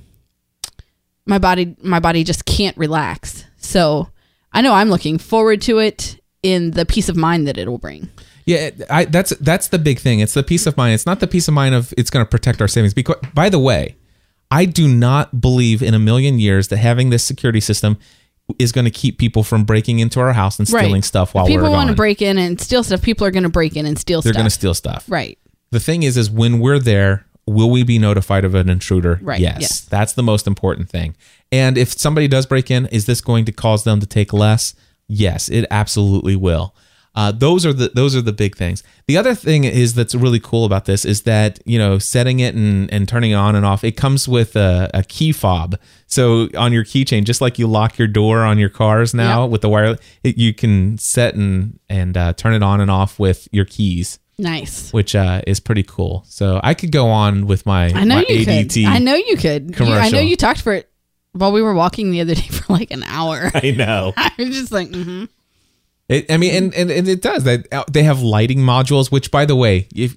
[1.25, 3.45] my body, my body just can't relax.
[3.57, 4.09] So
[4.51, 8.09] I know I'm looking forward to it in the peace of mind that it'll bring.
[8.45, 10.19] Yeah, I, that's that's the big thing.
[10.19, 10.93] It's the peace of mind.
[10.93, 12.93] It's not the peace of mind of it's going to protect our savings.
[12.93, 13.95] Because, by the way,
[14.49, 17.97] I do not believe in a million years that having this security system
[18.59, 21.49] is going to keep people from breaking into our house and stealing stuff while if
[21.49, 23.97] people want to break in and steal stuff, people are going to break in and
[23.97, 24.39] steal They're stuff.
[24.39, 25.05] going to steal stuff.
[25.07, 25.37] Right.
[25.71, 29.19] The thing is, is when we're there, will we be notified of an intruder?
[29.21, 29.81] Right, Yes, yes.
[29.81, 31.15] That's the most important thing.
[31.51, 34.73] And if somebody does break in, is this going to cause them to take less?
[35.07, 36.75] Yes, it absolutely will.
[37.13, 38.83] Uh, those are the those are the big things.
[39.07, 42.55] The other thing is that's really cool about this is that you know setting it
[42.55, 43.83] and, and turning it on and off.
[43.83, 45.77] It comes with a, a key fob.
[46.07, 49.51] So on your keychain, just like you lock your door on your cars now Yep.
[49.51, 53.19] with the wire, it, you can set and and uh, turn it on and off
[53.19, 54.91] with your keys Nice.
[54.93, 56.23] which uh, is pretty cool.
[56.27, 58.73] So I could go on with my, I know my you ADT.
[58.85, 58.85] could.
[58.85, 59.77] I know you could.
[59.79, 60.89] You- I know you talked for it
[61.33, 63.51] while we were walking the other day for like an hour.
[63.53, 64.13] I know.
[64.17, 65.25] I was just like, mm-hmm.
[66.11, 67.43] It, I mean, and, and, and it does.
[67.43, 70.15] They, uh, they have lighting modules, which, by the way, if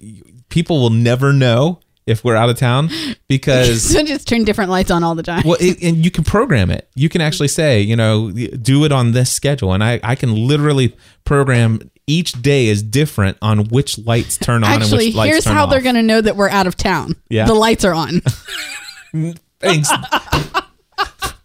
[0.49, 2.89] people will never know if we're out of town
[3.27, 5.41] because so just turn different lights on all the time.
[5.45, 6.87] well, it, and you can program it.
[6.95, 10.35] You can actually say, you know, do it on this schedule, and I I can
[10.47, 15.31] literally program each day is different on which lights turn on and Actually, which lights
[15.31, 15.69] here's how off.
[15.71, 17.15] they're going to know that we're out of town.
[17.29, 17.45] Yeah.
[17.47, 18.21] The lights are on.
[19.59, 19.89] Thanks.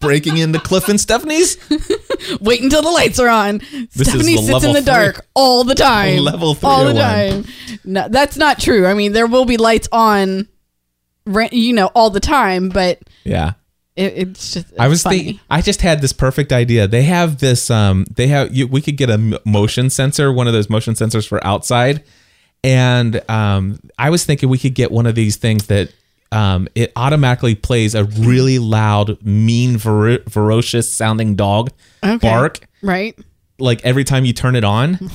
[0.01, 1.57] Breaking into Cliff and Stephanie's
[2.41, 3.61] Wait until the lights are on.
[3.61, 6.17] is Stephanie sits in the dark three- all the time.
[6.17, 6.69] level three.
[6.69, 7.45] all the time.
[7.83, 8.85] No, that's not true.
[8.85, 10.47] I mean, there will be lights on,
[11.51, 13.53] you know, all the time, but yeah.
[13.95, 14.67] It, it's just.
[14.79, 15.39] I was thinking.
[15.49, 16.87] I just had this perfect idea.
[16.87, 17.69] They have this.
[17.69, 18.55] Um, they have.
[18.55, 22.03] You, we could get a motion sensor, one of those motion sensors for outside,
[22.63, 25.91] and um, I was thinking we could get one of these things that
[26.31, 31.71] um, it automatically plays a really loud, mean, ver- ferocious sounding dog
[32.03, 32.17] Okay.
[32.27, 33.17] bark, right?
[33.59, 34.99] like every time you turn it on.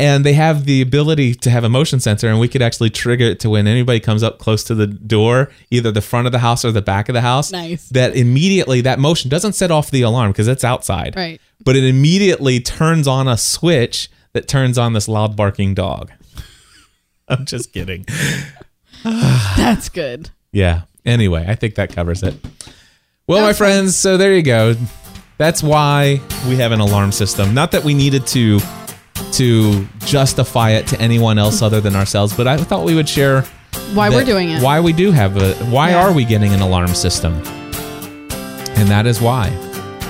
[0.00, 3.24] And they have the ability to have a motion sensor, and we could actually trigger
[3.24, 6.38] it to when anybody comes up close to the door, either the front of the
[6.38, 7.50] house or the back of the house.
[7.50, 7.88] Nice.
[7.88, 11.16] That immediately that motion doesn't set off the alarm because it's outside.
[11.16, 11.40] Right.
[11.64, 16.12] But it immediately turns on a switch that turns on this loud barking dog.
[17.28, 18.06] I'm just kidding.
[19.02, 20.30] That's good.
[20.52, 20.82] Yeah.
[21.04, 22.34] Anyway, I think that covers it.
[23.26, 24.74] Well, my friends, so there you go.
[25.36, 27.54] That's why we have an alarm system.
[27.54, 28.60] Not that we needed to
[29.32, 33.42] to justify it to anyone else other than ourselves, but I thought we would share
[33.92, 34.62] Why we're doing it.
[34.62, 36.06] Why we do have a why Yeah.
[36.06, 37.34] are we getting an alarm system?
[38.76, 39.48] And that is why.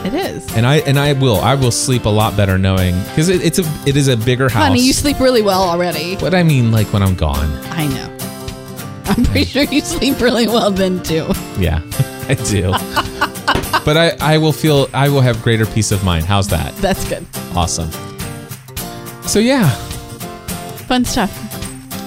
[0.05, 0.55] It is.
[0.56, 3.59] And I and I will I will sleep a lot better knowing because it, it's
[3.59, 4.62] a it is a bigger house.
[4.69, 6.16] Honey, you sleep really well already.
[6.16, 7.51] But I mean, like when I'm gone.
[7.73, 8.18] I know.
[9.16, 11.26] I'm pretty sure you sleep really well then too.
[11.59, 11.80] Yeah,
[12.28, 12.70] I do.
[13.85, 16.24] but I I will feel I will have greater peace of mind.
[16.24, 16.74] How's that?
[16.76, 17.24] That's good.
[17.55, 17.90] Awesome.
[19.22, 19.68] So yeah,
[20.89, 21.30] Fun stuff.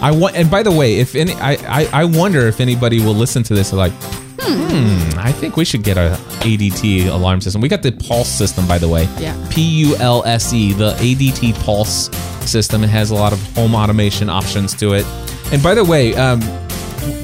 [0.02, 0.36] I want.
[0.36, 3.54] And by the way, if any, I, I I wonder if anybody will listen to
[3.54, 3.92] this like,
[4.40, 7.62] hmm, I think we should get a ADT alarm system.
[7.62, 9.04] We got the Pulse system, by the way.
[9.20, 9.36] Yeah.
[9.52, 12.10] P U L S E, the ADT Pulse
[12.50, 12.84] system.
[12.84, 15.06] It has a lot of home automation options to it.
[15.54, 16.42] And by the way, um,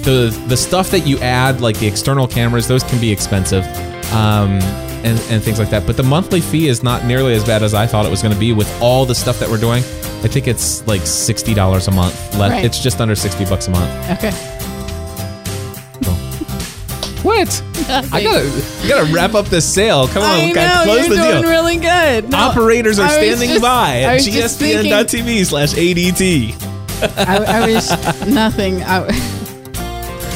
[0.04, 3.64] the the stuff that you add, like the external cameras, those can be expensive.
[4.14, 4.60] Um,
[5.04, 5.86] and, and things like that.
[5.86, 8.34] But the monthly fee is not nearly as bad as I thought it was going
[8.34, 9.84] to be with all the stuff that we're doing.
[10.24, 12.16] I think it's like sixty dollars a month.
[12.36, 12.66] Le- Right.
[12.66, 14.10] It's just under sixty bucks a month.
[14.18, 14.32] Okay.
[17.24, 17.64] What?
[17.90, 20.08] I gotta, I gotta wrap up this sale.
[20.08, 21.52] Come on, I we gotta know close you're the doing deal.
[21.52, 22.30] really good.
[22.30, 26.56] No, Operators are standing just- by at gspn.tv slash ADT.
[27.18, 28.82] I, I was nothing.
[28.84, 29.08] I,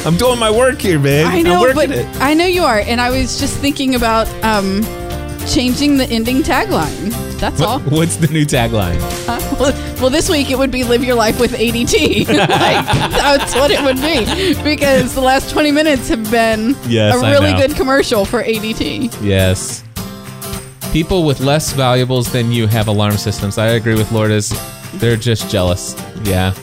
[0.04, 1.26] I'm doing my work here, man.
[1.26, 2.06] I I'm know, working but it.
[2.20, 4.82] I know you are, and I was just thinking about um,
[5.46, 7.10] changing the ending tagline.
[7.38, 7.78] That's all.
[7.80, 8.98] What's the new tagline?
[9.26, 9.56] Huh?
[9.60, 13.70] Well, well, this week it would be "Live Your Life with ADT." like, that's what
[13.70, 18.24] it would be, because the last twenty minutes have been Yes, a really good commercial
[18.24, 19.22] for ADT.
[19.22, 19.84] Yes.
[20.92, 23.56] People with less valuables than you have alarm systems.
[23.56, 24.52] I agree with Lourdes.
[24.94, 25.94] They're just jealous.
[26.24, 26.54] Yeah.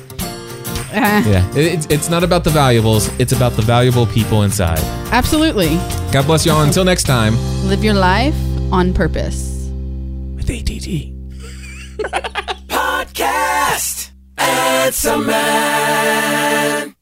[0.91, 1.47] Yeah.
[1.55, 4.79] It's, it's not about the valuables, it's about the valuable people inside.
[5.11, 5.77] Absolutely,
[6.11, 6.61] God bless y'all.
[6.61, 7.35] Until next time.
[7.67, 8.35] live your life
[8.71, 9.69] on purpose.
[10.35, 11.15] With ADT.
[12.67, 14.11] Podcast.
[14.37, 16.95] It's a Man.